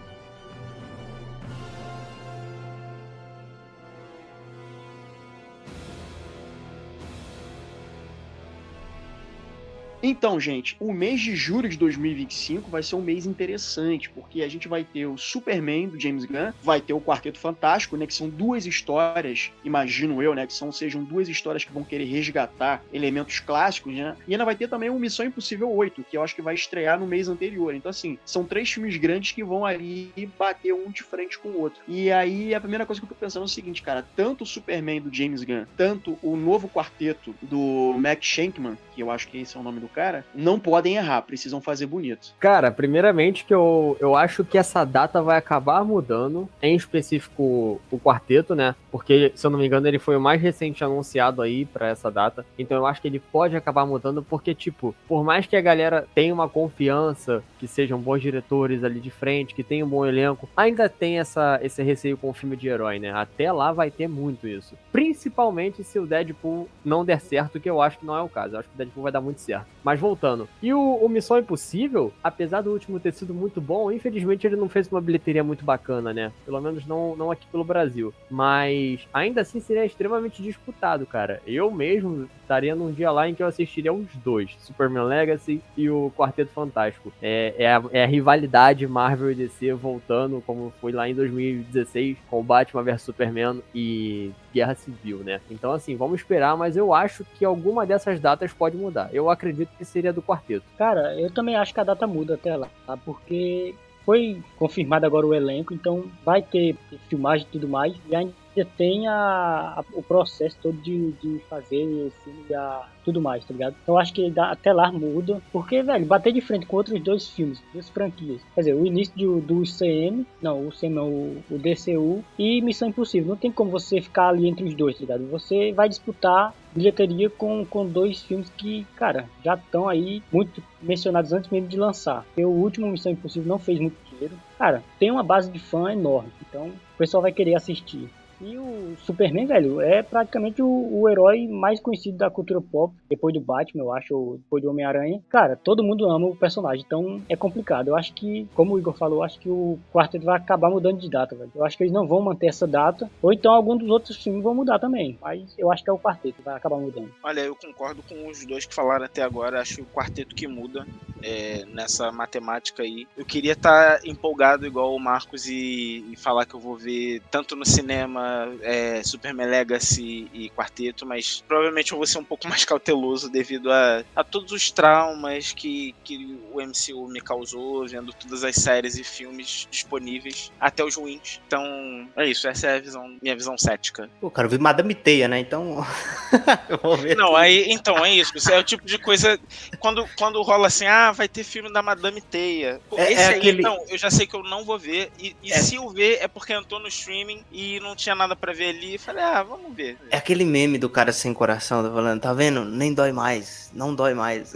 [10.03, 14.49] Então, gente, o mês de julho de 2025 vai ser um mês interessante, porque a
[14.49, 18.15] gente vai ter o Superman do James Gunn, vai ter o Quarteto Fantástico, né, que
[18.15, 22.83] são duas histórias, imagino eu, né, que são sejam duas histórias que vão querer resgatar
[22.93, 24.17] elementos clássicos, né?
[24.27, 26.99] E ainda vai ter também o Missão Impossível 8, que eu acho que vai estrear
[26.99, 27.75] no mês anterior.
[27.75, 31.61] Então, assim, são três filmes grandes que vão ali bater um de frente com o
[31.61, 31.81] outro.
[31.89, 34.47] E aí a primeira coisa que eu tô pensando é o seguinte, cara, tanto o
[34.47, 39.39] Superman do James Gunn, tanto o novo quarteto do Max Shankman, que eu acho que
[39.39, 42.33] esse é o nome do cara, não podem errar, precisam fazer bonito.
[42.39, 47.99] Cara, primeiramente que eu, eu acho que essa data vai acabar mudando, em específico o
[47.99, 48.77] quarteto, né?
[48.93, 52.13] Porque, se eu não me engano, ele foi o mais recente anunciado aí para essa
[52.13, 52.47] data.
[52.57, 56.07] Então eu acho que ele pode acabar mudando, porque, tipo, por mais que a galera
[56.15, 60.49] tenha uma confiança que sejam bons diretores ali de frente, que tenham um bom elenco,
[60.57, 63.11] ainda tem essa, esse receio com o filme de herói, né?
[63.11, 64.77] Até lá vai ter muito isso.
[64.93, 68.55] Principalmente se o Deadpool não der certo, que eu acho que não é o caso.
[68.55, 69.67] Eu acho que o Deadpool vai dar muito certo.
[69.89, 70.47] Mas voltando.
[70.63, 74.69] E o, o, Missão Impossível, apesar do último ter sido muito bom, infelizmente ele não
[74.69, 76.31] fez uma bilheteria muito bacana, né?
[76.45, 78.13] Pelo menos não, não aqui pelo Brasil.
[78.31, 81.41] Mas ainda assim seria extremamente disputado, cara.
[81.47, 85.89] Eu mesmo estaria num dia lá em que eu assistiria os dois: Superman Legacy e
[85.89, 87.11] o Quarteto Fantástico.
[87.23, 92.19] É, é, a, é a rivalidade Marvel e DC voltando, como foi lá em 2016
[92.29, 95.41] com o Batman vs Superman e Guerra Civil, né?
[95.51, 99.11] Então, assim, vamos esperar, mas eu acho que alguma dessas datas pode mudar.
[99.13, 100.65] Eu acredito que seria do quarteto.
[100.77, 102.97] Cara, eu também acho que a data muda até lá, tá?
[102.97, 103.75] Porque
[104.09, 106.75] foi confirmado agora o elenco, então vai ter
[107.11, 107.95] filmagem e tudo mais.
[108.09, 108.33] E ainda
[108.65, 113.77] tem a, a, o processo todo de, de fazer filme a tudo mais, tá ligado?
[113.83, 117.29] Então acho que dá, até lá muda, porque, velho, bater de frente com outros dois
[117.29, 118.41] filmes, duas franquias.
[118.55, 122.63] Quer dizer, o início do, do CM, não, o CM não, o, o DCU e
[122.63, 123.29] Missão Impossível.
[123.29, 125.31] Não tem como você ficar ali entre os dois, tá ligado?
[125.31, 131.33] Você vai disputar bilheteria com, com dois filmes que, cara, já estão aí muito mencionados
[131.33, 132.25] antes mesmo de lançar.
[132.25, 134.37] Porque o último Missão Impossível não fez muito dinheiro.
[134.59, 138.09] Cara, tem uma base de fã enorme, então o pessoal vai querer assistir.
[138.41, 143.35] E o Superman, velho, é praticamente o, o, herói mais conhecido da cultura pop, depois
[143.35, 145.21] do Batman, eu acho, ou depois do Homem-Aranha.
[145.29, 147.89] Cara, todo mundo ama o personagem, então é complicado.
[147.89, 150.99] Eu acho que, como o Igor falou, eu acho que o quarteto vai acabar mudando
[150.99, 151.51] de data, velho.
[151.55, 154.43] Eu acho que eles não vão manter essa data, ou então algum dos outros filmes
[154.43, 155.19] vão mudar também.
[155.21, 157.11] Mas eu acho que é o quarteto que vai acabar mudando.
[157.23, 159.61] Olha, eu concordo com os dois que falaram até agora.
[159.61, 160.87] Acho que o quarteto que muda.
[161.23, 163.07] é, nessa matemática aí.
[163.17, 167.23] Eu queria estar tá empolgado igual o Marcos e, e, falar que eu vou ver
[167.31, 168.28] tanto no cinema
[168.63, 173.71] é, Superman Legacy e Quarteto, mas provavelmente eu vou ser um pouco mais cauteloso devido
[173.71, 178.97] a, a todos os traumas que, que o MCU me causou, vendo todas as séries
[178.97, 181.41] e filmes disponíveis, até os ruins.
[181.47, 184.09] Então, é isso, essa é a visão, minha visão cética.
[184.21, 185.39] Pô, cara, eu vi Madame Teia, né?
[185.39, 185.85] Então.
[186.69, 187.17] eu vou ver.
[187.17, 188.37] Não, aí, então, é isso.
[188.37, 189.39] Isso é o tipo de coisa.
[189.79, 192.81] Quando, quando rola assim, ah, vai ter filme da Madame Teia.
[192.89, 193.61] Pô, é, esse é aí, aquele...
[193.61, 195.11] então, eu já sei que eu não vou ver.
[195.19, 195.59] E, e é.
[195.59, 198.99] se eu ver, é porque entrou no streaming e não tinha nada para ver ali.
[198.99, 199.97] Falei, ah, vamos ver.
[200.11, 202.65] É aquele meme do cara sem coração, tá falando, tá vendo?
[202.65, 203.71] Nem dói mais.
[203.73, 204.55] Não dói mais.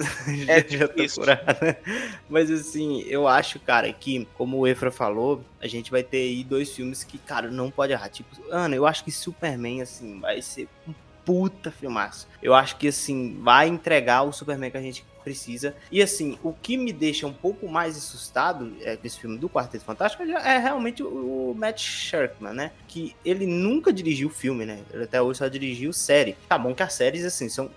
[0.48, 1.20] É já, já isso.
[2.28, 6.44] Mas assim, eu acho, cara, que, como o Efra falou, a gente vai ter aí
[6.44, 8.08] dois filmes que, cara, não pode errar.
[8.08, 10.92] Tipo, Ana, eu acho que Superman, assim, vai ser um
[11.24, 12.28] puta filmaço.
[12.42, 15.74] Eu acho que, assim, vai entregar o Superman que a gente precisa.
[15.90, 19.84] E assim, o que me deixa um pouco mais assustado é, desse filme do Quarteto
[19.84, 22.72] Fantástico é realmente o, Matt Shirkman, né?
[22.88, 24.80] Que ele nunca dirigiu filme, né?
[24.92, 26.36] Ele até hoje só dirigiu série.
[26.48, 27.70] Tá bom que as séries, assim, são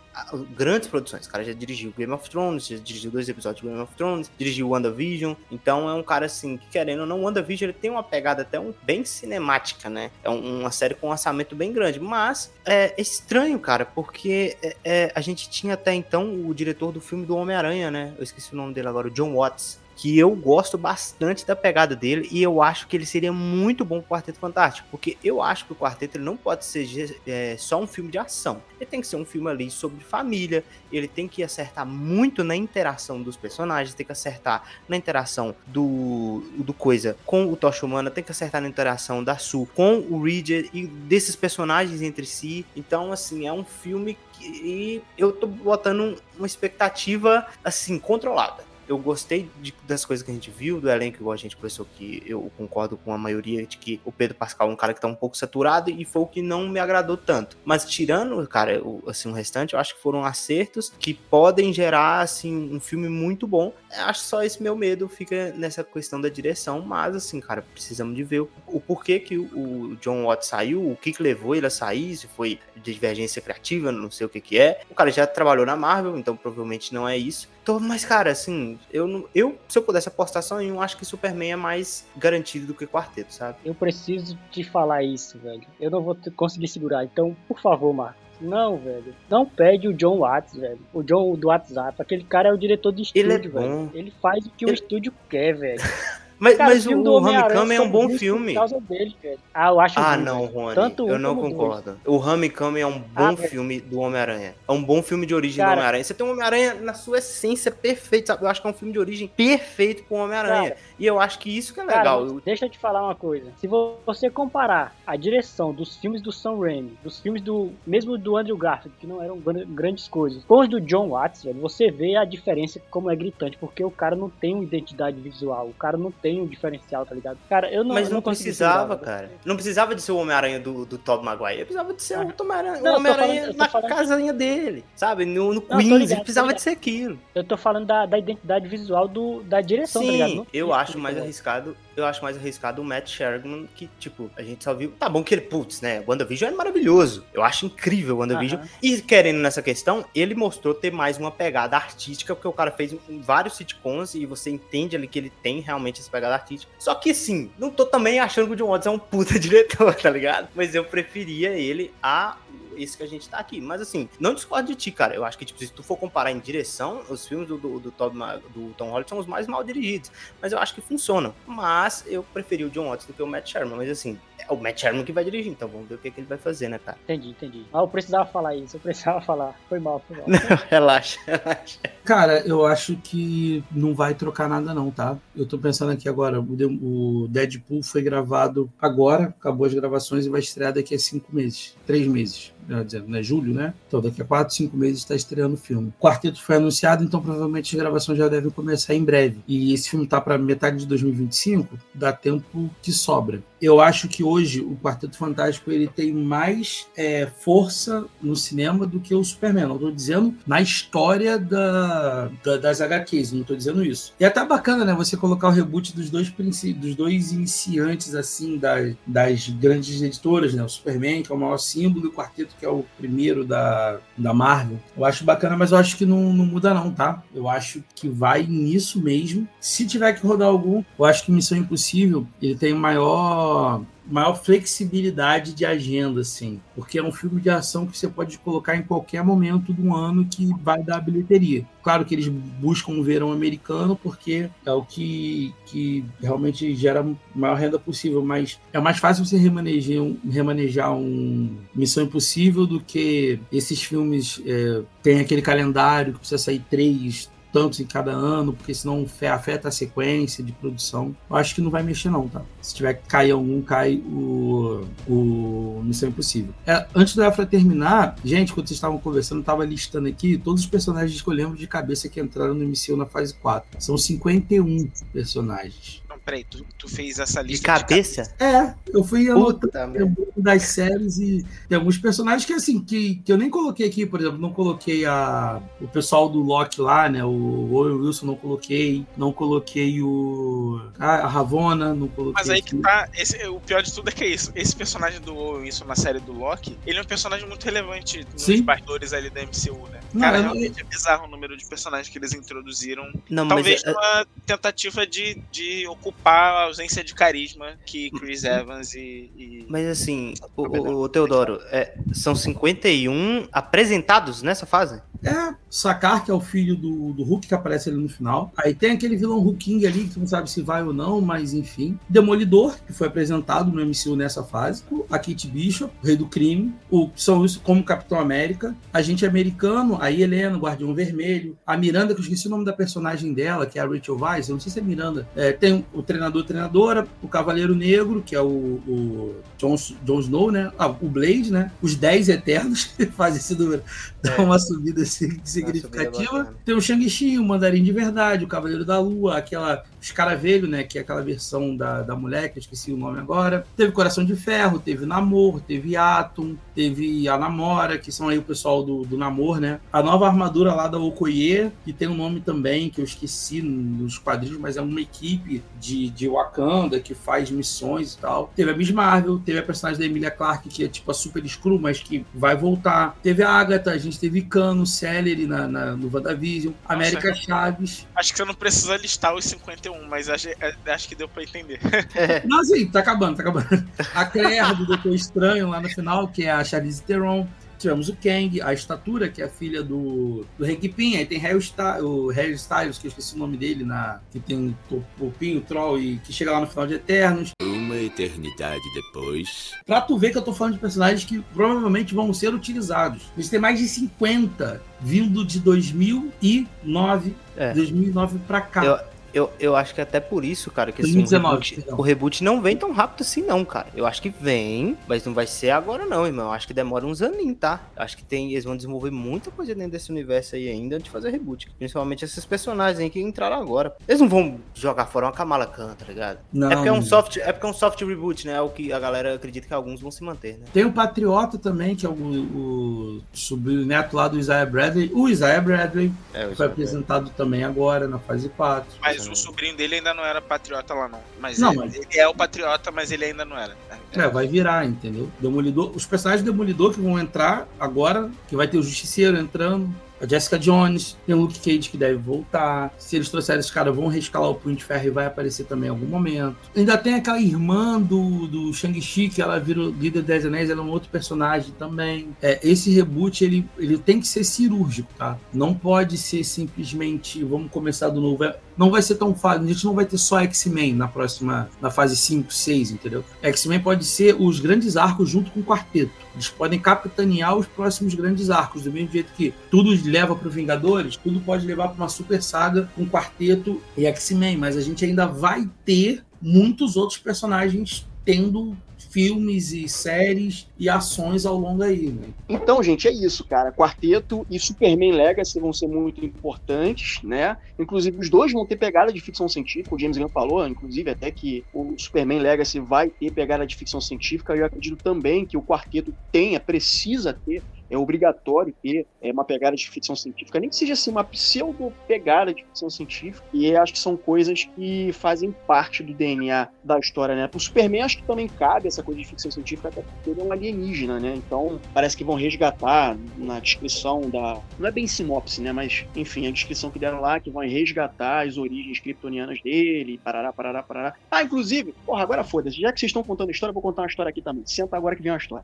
[0.56, 1.26] grandes produções.
[1.26, 4.32] O cara já dirigiu Game of Thrones, já dirigiu dois episódios de Game of Thrones,
[4.38, 5.34] dirigiu WandaVision.
[5.52, 8.60] Então é um cara assim, que querendo ou não, WandaVision ele tem uma pegada até
[8.60, 10.12] um, bem cinemática, né?
[10.24, 12.00] É um, uma série com um orçamento bem grande.
[12.00, 16.92] Mas é, é estranho, cara, porque é, é, a gente tinha até então o diretor
[16.92, 18.14] do filme do Homem-Aranha, né?
[18.18, 21.96] Eu esqueci o nome dele agora, o John Watts que eu gosto bastante da pegada
[21.96, 25.66] dele e eu acho que ele seria muito bom pro Quarteto Fantástico, porque eu acho
[25.66, 29.00] que o Quarteto ele não pode ser é, só um filme de ação, ele tem
[29.00, 33.38] que ser um filme ali sobre família, ele tem que acertar muito na interação dos
[33.38, 38.32] personagens, tem que acertar na interação do, do Coisa com o Tocha Humana, tem que
[38.32, 43.48] acertar na interação da Su com o Reader e desses personagens entre si, então assim,
[43.48, 50.06] é um filme que eu tô botando uma expectativa assim, controlada eu gostei de, das
[50.06, 53.14] coisas que a gente viu, do elenco, igual a gente conversou que eu concordo com
[53.14, 55.90] a maioria de que o Pedro Pascal é um cara que tá um pouco saturado
[55.90, 57.58] e foi o que não me agradou tanto.
[57.66, 62.22] Mas tirando, cara, o, assim, o restante, eu acho que foram acertos que podem gerar,
[62.22, 63.74] assim, um filme muito bom.
[63.96, 68.16] Eu acho só esse meu medo fica nessa questão da direção, mas, assim, cara, precisamos
[68.16, 71.66] de ver o, o porquê que o, John Watt saiu, o que que levou ele
[71.66, 74.82] a sair, se foi divergência criativa, não sei o que que é.
[74.90, 77.48] O cara já trabalhou na Marvel, então provavelmente não é isso.
[77.64, 81.06] Então, mas, cara, assim, eu, eu se eu pudesse apostar só em um, acho que
[81.06, 83.58] Superman é mais garantido do que Quarteto, sabe?
[83.64, 85.64] Eu preciso te falar isso, velho.
[85.80, 87.06] Eu não vou conseguir segurar.
[87.06, 88.20] Então, por favor, Marco.
[88.42, 89.16] Não, velho.
[89.30, 90.80] Não pede o John Watts, velho.
[90.94, 92.02] O John do WhatsApp.
[92.02, 93.92] Aquele cara é o diretor de estúdio, Ele é velho.
[93.94, 94.72] Ele faz o que Ele...
[94.72, 95.82] o estúdio quer, velho.
[96.38, 98.54] Mas, Cara, mas o, o Homecoming é um bom filme.
[98.54, 99.40] Por causa dele, velho.
[99.54, 100.76] Ah, eu acho Ah, não, Rony.
[100.76, 101.98] Tanto eu não concordo.
[102.04, 102.24] Dois.
[102.24, 104.56] O Homecoming é um bom ah, filme do Homem-Aranha.
[104.68, 106.04] É um bom filme de origem Cara, do Homem-Aranha.
[106.04, 108.44] Você tem um Homem-Aranha na sua essência perfeito, sabe?
[108.44, 110.76] Eu acho que é um filme de origem perfeito com o Homem-Aranha.
[111.00, 112.26] E eu acho que isso que é legal.
[112.42, 113.52] Deixa eu te falar uma coisa.
[113.58, 118.38] Se você comparar a direção dos filmes do Sam Raimi, dos filmes do mesmo do
[118.38, 122.16] Andrew Garfield, que não eram grandes coisas, com os do John Watts, velho, você vê
[122.16, 125.98] a diferença como é gritante, porque o cara não tem uma identidade visual, o cara
[125.98, 127.38] não tem um diferencial tá ligado?
[127.48, 127.94] Cara, eu não.
[127.94, 129.30] Mas não, não precisava, cara.
[129.46, 131.54] Não precisava de ser o Homem-Aranha do, do Tobey Maguire.
[131.54, 133.90] Ele precisava de ser o Homem-Aranha Homem na falando...
[133.90, 135.24] casinha dele, sabe?
[135.24, 135.84] No, no não, Queens.
[135.84, 137.20] Ligado, ele precisava de ser aquilo.
[137.36, 140.36] Eu tô falando da, da identidade visual do, da direção, Sim, tá ligado?
[140.36, 144.44] Não, eu acho mais arriscado eu acho mais arriscado o Matt Sherman, que, tipo, a
[144.44, 144.92] gente só viu.
[145.00, 146.02] Tá bom que ele, putz, né?
[146.02, 147.26] O WandaVision é maravilhoso.
[147.34, 148.62] Eu acho incrível o WandaVision.
[148.62, 148.68] Uhum.
[148.82, 152.96] E querendo nessa questão, ele mostrou ter mais uma pegada artística, porque o cara fez
[153.22, 156.72] vários sitcoms e você entende ali que ele tem realmente essa pegada artística.
[156.78, 159.94] Só que, sim, não tô também achando que o John Watts é um puta diretor,
[159.96, 160.50] tá ligado?
[160.54, 162.38] Mas eu preferia ele a
[162.78, 163.62] esse que a gente tá aqui.
[163.62, 165.16] Mas assim, não discordo de ti, cara.
[165.16, 167.92] Eu acho que, tipo, se tu for comparar em direção, os filmes do, do, do,
[167.92, 170.12] Tom, do Tom Holland são os mais mal dirigidos.
[170.42, 171.34] Mas eu acho que funcionam.
[171.46, 173.78] Mas eu preferi o John Watts do que o Matt Sherman.
[173.78, 176.20] Mas assim, é o Matt Sherman que vai dirigir, então vamos ver o que, que
[176.20, 176.98] ele vai fazer, né, cara?
[177.04, 177.66] Entendi, entendi.
[177.74, 179.60] Ah, eu precisava falar isso, eu precisava falar.
[179.68, 180.26] Foi mal, foi mal.
[180.30, 181.80] Não, relaxa, relaxa.
[182.06, 185.18] Cara, eu acho que não vai trocar nada, não, tá?
[185.36, 190.40] Eu tô pensando aqui agora, o Deadpool foi gravado agora, acabou as gravações e vai
[190.40, 192.54] estrear daqui a cinco meses, três meses
[192.86, 193.22] dizendo, né?
[193.22, 193.74] Julho, né?
[193.88, 195.94] Então, daqui a quatro, cinco meses está estreando o filme.
[196.00, 199.42] O quarteto foi anunciado, então provavelmente as gravações já devem começar em breve.
[199.48, 204.24] E esse filme tá para metade de 2025, dá tempo que sobra eu acho que
[204.24, 209.66] hoje o Quarteto Fantástico ele tem mais é, força no cinema do que o Superman.
[209.66, 211.95] Não estou dizendo na história da,
[212.44, 214.14] da, das HQs, não estou dizendo isso.
[214.20, 214.94] E é até bacana, né?
[214.94, 220.64] Você colocar o reboot dos dois, dos dois iniciantes, assim, das, das grandes editoras, né?
[220.64, 224.00] O Superman, que é o maior símbolo, e o Quarteto, que é o primeiro da,
[224.18, 224.80] da Marvel.
[224.96, 227.24] Eu acho bacana, mas eu acho que não, não muda não, tá?
[227.34, 229.48] Eu acho que vai nisso mesmo.
[229.60, 235.54] Se tiver que rodar algum, eu acho que Missão Impossível, ele tem maior maior flexibilidade
[235.54, 239.24] de agenda, assim, porque é um filme de ação que você pode colocar em qualquer
[239.24, 241.66] momento do ano que vai dar bilheteria.
[241.84, 247.56] Claro que eles buscam um verão americano porque é o que, que realmente gera maior
[247.56, 253.40] renda possível, mas é mais fácil você remanejar um, remanejar um Missão Impossível do que
[253.52, 258.74] esses filmes é, tem aquele calendário que precisa sair três, tantos em cada ano, porque
[258.74, 261.16] senão afeta a sequência de produção.
[261.30, 262.42] Eu acho que não vai mexer, não, tá?
[262.62, 266.54] Se tiver que cair algum, cai o, o Missão Impossível.
[266.68, 270.64] É, antes do Efra terminar, gente, quando vocês estavam conversando, eu estava listando aqui todos
[270.64, 273.82] os personagens que eu lembro de cabeça que entraram no MCU na fase 4.
[273.82, 278.24] São 51 personagens peraí, tu, tu fez essa lista de cabeça?
[278.24, 283.32] De É, eu fui anotando das séries e tem alguns personagens que assim, que, que
[283.32, 287.24] eu nem coloquei aqui, por exemplo, não coloquei a, o pessoal do Loki lá, né?
[287.24, 290.82] O Owen Wilson não coloquei, não coloquei o.
[290.98, 292.34] A, Ravona, não coloquei.
[292.34, 293.08] Mas aí que tá.
[293.14, 294.52] Esse, o pior de tudo é que é isso.
[294.56, 298.26] Esse personagem do Owen Wilson na série do Loki, ele é um personagem muito relevante
[298.34, 298.64] nos Sim.
[298.64, 300.00] bastidores ali da MCU, né?
[300.12, 300.88] Não, Cara, realmente não...
[300.88, 303.12] é bizarro o número de personagens que eles introduziram.
[303.30, 303.96] Não, Talvez mas...
[303.96, 308.44] É- uma tentativa de, de ocupar ocupar a ausência de carisma que Chris.
[308.46, 309.32] Evans e.
[309.36, 309.66] e...
[309.70, 315.02] Mas assim, o, o, o Teodoro, é, são 51 apresentados nessa fase?
[315.26, 318.52] É, Sakar, que é o filho do, do Hulk, que aparece ali no final.
[318.56, 322.00] Aí tem aquele vilão Hulking ali, que não sabe se vai ou não, mas enfim.
[322.08, 324.84] Demolidor, que foi apresentado no MCU nessa fase.
[325.10, 326.74] A Kate Bishop, o Rei do Crime.
[326.90, 328.76] O São isso como Capitão América.
[328.94, 331.58] Agente Americano, a Helena, Guardião Vermelho.
[331.66, 334.48] A Miranda, que eu esqueci o nome da personagem dela, que é a Rachel Weisz.
[334.48, 335.28] Eu não sei se é Miranda.
[335.36, 338.48] É, tem o treinador treinadora, o Cavaleiro Negro, que é o,
[338.88, 339.76] o Jon,
[340.20, 340.72] Snow, né?
[340.78, 341.72] Ah, o Blade, né?
[341.82, 343.84] Os Dez Eternos, que faz esse número,
[344.32, 344.42] é.
[344.42, 346.54] uma subida significativa.
[346.64, 350.84] Tem o Shang-Chi, o Mandarim de Verdade, o Cavaleiro da Lua, aquela Escaravelho, né?
[350.84, 353.66] Que é aquela versão da, da mulher, que eu esqueci o nome agora.
[353.76, 358.44] Teve Coração de Ferro, teve Namor, teve Atom, teve a Namora, que são aí o
[358.44, 359.80] pessoal do, do Namor, né?
[359.92, 364.18] A nova armadura lá da Okoye, que tem um nome também, que eu esqueci nos
[364.18, 368.52] quadrinhos, mas é uma equipe de, de Wakanda que faz missões e tal.
[368.56, 371.48] Teve a Miss Marvel, teve a personagem da Emilia Clarke, que é tipo a Super
[371.48, 373.18] Screw, mas que vai voltar.
[373.24, 378.08] Teve a Agatha, a gente teve Cano, Celery na, na, no WandaVision, América Nossa, Chaves.
[378.16, 381.44] Acho que você não precisa listar os 51, mas acho, é, acho que deu pra
[381.44, 381.80] entender.
[382.46, 383.88] Não, sim, tá acabando, tá acabando.
[384.14, 387.48] A Claire do Doutor Estranho lá no final, que é a Charlize Theron.
[387.78, 391.18] Tivemos o Kang, a Estatura, que é a filha do, do Hank Pym.
[391.18, 391.60] Aí tem Harry
[392.02, 395.58] o Harry Styles, que eu esqueci o nome dele, na, que tem o, o Pym,
[395.58, 397.52] o Troll, e que chega lá no final de Eternos.
[397.62, 399.74] Uma eternidade depois.
[399.86, 403.24] Pra tu ver que eu tô falando de personagens que provavelmente vão ser utilizados.
[403.36, 407.74] Eles têm mais de 50 vindo de 2009, é.
[407.74, 408.86] 2009 pra cá.
[408.86, 412.02] Eu eu, eu acho que até por isso, cara, que assim, 2019, o, reboot, o,
[412.02, 413.88] reboot, não vem tão rápido assim, não, cara.
[413.94, 416.46] Eu acho que vem, mas não vai ser agora, não, irmão.
[416.46, 417.82] Eu acho que demora uns aninhos, tá?
[417.98, 421.06] Eu acho que tem, eles vão desenvolver muita coisa dentro desse universo aí ainda antes
[421.06, 421.70] de fazer reboot.
[421.78, 423.94] Principalmente esses personagens aí que entraram agora.
[424.08, 426.40] Eles não vão jogar fora uma Kamala Khan, tá ligado?
[426.54, 426.72] Não.
[426.72, 428.54] É porque é um soft, é porque é um soft reboot, né?
[428.54, 430.66] É o que a galera acredita que alguns vão se manter, né?
[430.72, 435.12] Tem o Patriota também, que é o, o sobrinho neto lá do Isaiah Bradley.
[435.14, 437.34] O Isaiah Bradley é, o foi apresentado Bradley.
[437.36, 438.96] também agora na fase 4.
[439.02, 441.22] Mas o sobrinho dele ainda não era patriota lá, não.
[441.40, 441.96] Mas, não, ele, mas...
[441.96, 443.76] ele é o patriota, mas ele ainda não era.
[444.14, 445.30] É, é, vai virar, entendeu?
[445.40, 449.94] Demolidor, os personagens do Demolidor que vão entrar agora, que vai ter o Justiceiro entrando,
[450.20, 452.94] a Jessica Jones, tem o Luke Cage que deve voltar.
[452.98, 455.88] Se eles trouxerem esse cara, vão rescalar o Punho de Ferro e vai aparecer também
[455.88, 456.56] em algum momento.
[456.76, 460.84] Ainda tem aquela irmã do, do Shang-Chi, que ela vira líder das anéis, ela é
[460.84, 462.30] um outro personagem também.
[462.42, 465.38] É, esse reboot, ele, ele tem que ser cirúrgico, tá?
[465.54, 468.44] Não pode ser simplesmente, vamos começar do novo.
[468.44, 471.70] É, não vai ser tão fácil, a gente não vai ter só X-Men na próxima,
[471.82, 473.24] na fase 5, 6, entendeu?
[473.42, 476.25] X-Men pode ser os grandes arcos junto com o quarteto.
[476.36, 481.16] Eles podem capitanear os próximos grandes arcos, do mesmo jeito que tudo leva para Vingadores,
[481.16, 485.26] tudo pode levar para uma super saga, um quarteto e X-Men, mas a gente ainda
[485.26, 488.76] vai ter muitos outros personagens tendo
[489.16, 492.28] filmes e séries e ações ao longo aí, né?
[492.50, 493.72] Então, gente, é isso, cara.
[493.72, 497.56] Quarteto e Superman Legacy vão ser muito importantes, né?
[497.80, 499.96] Inclusive, os dois vão ter pegada de ficção científica.
[499.96, 504.02] O James Gunn falou, inclusive, até que o Superman Legacy vai ter pegada de ficção
[504.02, 504.54] científica.
[504.54, 509.76] Eu acredito também que o Quarteto tenha, precisa ter é obrigatório ter é, uma pegada
[509.76, 514.00] de ficção científica, nem que seja assim, uma pseudo-pegada de ficção científica, e acho que
[514.00, 517.50] são coisas que fazem parte do DNA da história, né?
[517.54, 520.44] O Superman acho que também cabe essa coisa de ficção científica, até porque ele é
[520.44, 521.34] um alienígena, né?
[521.36, 524.60] Então parece que vão resgatar na descrição da.
[524.78, 525.72] Não é bem sinopse, né?
[525.72, 530.52] Mas, enfim, a descrição que deram lá, que vão resgatar as origens kryptonianas dele, parará,
[530.52, 531.14] parará, parará.
[531.30, 534.08] Ah, inclusive, porra, agora foda-se, já que vocês estão contando história, eu vou contar uma
[534.08, 534.64] história aqui também.
[534.66, 535.64] Senta agora que vem uma história.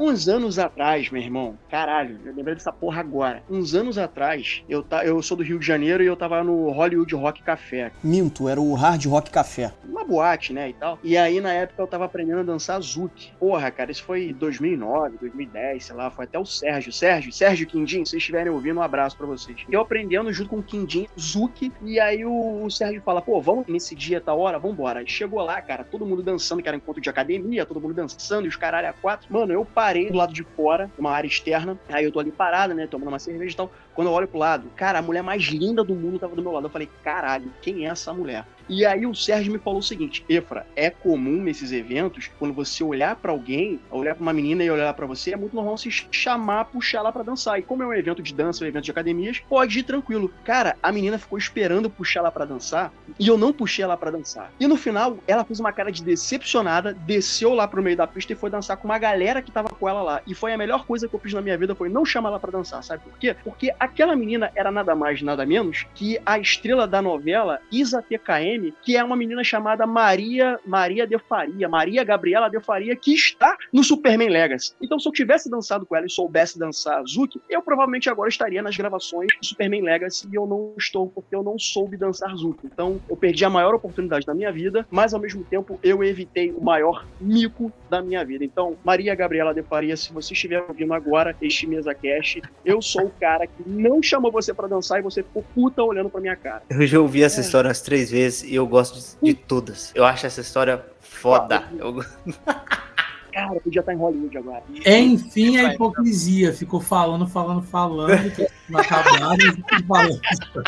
[0.00, 3.42] Uns anos atrás, meu irmão, caralho, eu lembrei dessa porra agora.
[3.50, 6.70] Uns anos atrás, eu, ta, eu sou do Rio de Janeiro e eu tava no
[6.70, 7.90] Hollywood Rock Café.
[8.00, 9.72] Minto, era o Hard Rock Café.
[9.84, 11.00] Uma boate, né, e tal.
[11.02, 13.32] E aí, na época, eu tava aprendendo a dançar Zouk.
[13.40, 16.92] Porra, cara, isso foi 2009, 2010, sei lá, foi até o Sérgio.
[16.92, 19.58] Sérgio, Sérgio Quindim, se vocês estiverem ouvindo, um abraço para vocês.
[19.68, 23.66] Eu aprendendo junto com o Quindim, Zouk, e aí o, o Sérgio fala, pô, vamos
[23.66, 25.00] nesse dia, tal hora, vambora.
[25.00, 28.44] Aí chegou lá, cara, todo mundo dançando, que era encontro de academia, todo mundo dançando,
[28.44, 29.26] e os caralho a quatro.
[29.32, 31.78] Mano, eu parei do lado de fora, uma área externa.
[31.88, 33.72] Aí eu tô ali parada, né, tomando uma cerveja e tal.
[33.98, 36.52] Quando eu olho pro lado, cara, a mulher mais linda do mundo tava do meu
[36.52, 36.68] lado.
[36.68, 38.46] Eu falei, caralho, quem é essa mulher?
[38.68, 42.84] E aí o Sérgio me falou o seguinte: Efra, é comum nesses eventos, quando você
[42.84, 45.90] olhar para alguém, olhar para uma menina e olhar para você, é muito normal se
[45.90, 47.58] chamar, puxar lá para dançar.
[47.58, 50.30] E como é um evento de dança, um evento de academias, pode ir tranquilo.
[50.44, 54.10] Cara, a menina ficou esperando puxar lá para dançar e eu não puxei ela para
[54.10, 54.52] dançar.
[54.60, 58.34] E no final, ela fez uma cara de decepcionada, desceu lá pro meio da pista
[58.34, 60.22] e foi dançar com uma galera que tava com ela lá.
[60.26, 62.40] E foi a melhor coisa que eu fiz na minha vida foi não chamar ela
[62.40, 63.34] para dançar, sabe por quê?
[63.42, 68.72] Porque aquela menina era nada mais, nada menos que a estrela da novela Isa TKM
[68.82, 73.56] que é uma menina chamada Maria Maria de Faria, Maria Gabriela de Faria, que está
[73.72, 74.74] no Superman Legacy.
[74.80, 78.62] Então, se eu tivesse dançado com ela e soubesse dançar Zuki, eu provavelmente agora estaria
[78.62, 82.66] nas gravações do Superman Legacy e eu não estou porque eu não soube dançar Zuki.
[82.66, 86.52] Então, eu perdi a maior oportunidade da minha vida, mas ao mesmo tempo eu evitei
[86.52, 88.44] o maior mico da minha vida.
[88.44, 93.06] Então, Maria Gabriela de Faria, se você estiver ouvindo agora este mesa cast, eu sou
[93.06, 96.36] o cara que não chamou você para dançar e você ficou puta olhando para minha
[96.36, 96.62] cara.
[96.68, 97.42] Eu já ouvi essa é.
[97.42, 99.92] história umas três vezes e eu gosto de, de todas.
[99.94, 101.64] Eu acho essa história foda.
[101.78, 102.04] Eu...
[103.32, 104.62] Cara, podia estar em Hollywood agora.
[104.84, 106.52] Enfim, a hipocrisia.
[106.52, 108.30] Ficou falando, falando, falando.
[108.34, 109.38] Que não acabaram,
[109.86, 110.20] falando.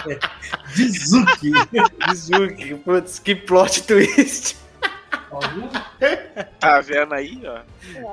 [0.77, 1.51] De Zuki.
[1.51, 2.75] De Zuki.
[2.77, 4.57] Putz, que plot twist.
[6.59, 7.61] Tá vendo aí, ó?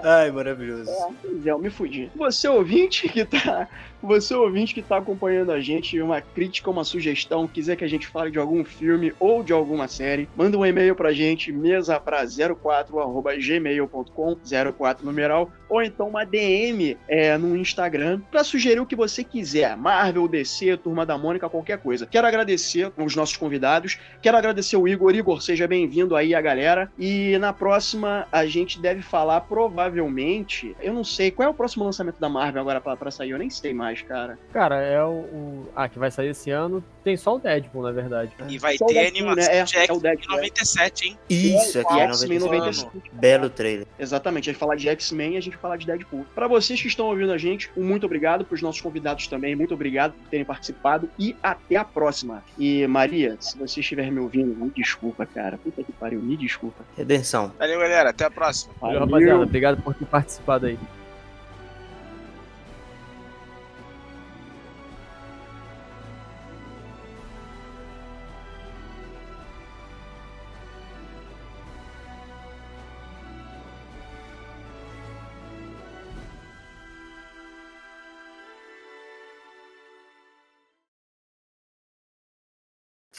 [0.03, 0.89] Ai, maravilhoso.
[0.89, 2.11] É, eu me fudi.
[2.15, 3.67] Você ouvinte que tá
[4.01, 8.07] você ouvinte que está acompanhando a gente, uma crítica, uma sugestão, quiser que a gente
[8.07, 12.25] fale de algum filme ou de alguma série, manda um e-mail pra gente, mesa pra
[12.25, 14.37] 04@gmail.com,
[14.77, 19.75] 04 numeral, ou então uma DM é, no Instagram para sugerir o que você quiser,
[19.75, 22.05] Marvel, DC, Turma da Mônica, qualquer coisa.
[22.05, 25.15] Quero agradecer os nossos convidados, quero agradecer o Igor.
[25.15, 26.91] Igor, seja bem-vindo aí a galera.
[26.97, 31.83] E na próxima a gente deve falar provavelmente, eu não sei, qual é o próximo
[31.83, 33.31] lançamento da Marvel agora para sair?
[33.31, 34.37] Eu nem sei mais mais, cara?
[34.51, 36.83] Cara, é o, o, Ah, que vai sair esse ano.
[37.03, 38.31] Tem só o Deadpool, na verdade.
[38.49, 39.59] E vai Só ter animação né?
[39.59, 41.19] é, de X-Men é 97, hein?
[41.29, 43.01] Isso, aqui é, é 97.
[43.13, 43.87] Belo trailer.
[43.97, 44.49] Exatamente.
[44.49, 46.25] A gente falar de X-Men e a gente falar de Deadpool.
[46.35, 48.43] Para vocês que estão ouvindo a gente, um muito obrigado.
[48.43, 51.09] Para os nossos convidados também, muito obrigado por terem participado.
[51.17, 52.43] E até a próxima.
[52.57, 55.57] E Maria, se você estiver me ouvindo, me desculpa, cara.
[55.57, 56.83] Puta que pariu, me desculpa.
[56.97, 57.53] Redenção.
[57.57, 58.09] Valeu, galera.
[58.09, 58.73] Até a próxima.
[58.81, 59.43] Valeu, Valeu rapaziada.
[59.43, 60.77] Obrigado por ter participado aí.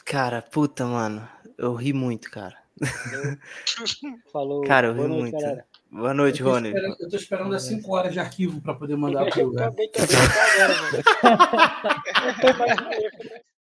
[0.09, 1.28] Cara, puta, mano.
[1.59, 2.56] Eu ri muito, cara.
[4.32, 4.62] Falou.
[4.64, 5.32] Cara, eu ri muito.
[5.38, 5.66] Galera.
[5.90, 6.72] Boa noite, eu Rony.
[6.98, 9.64] Eu tô esperando as 5 horas de arquivo para poder mandar pro lugar.
[9.64, 10.98] Eu acabei de agora, mano.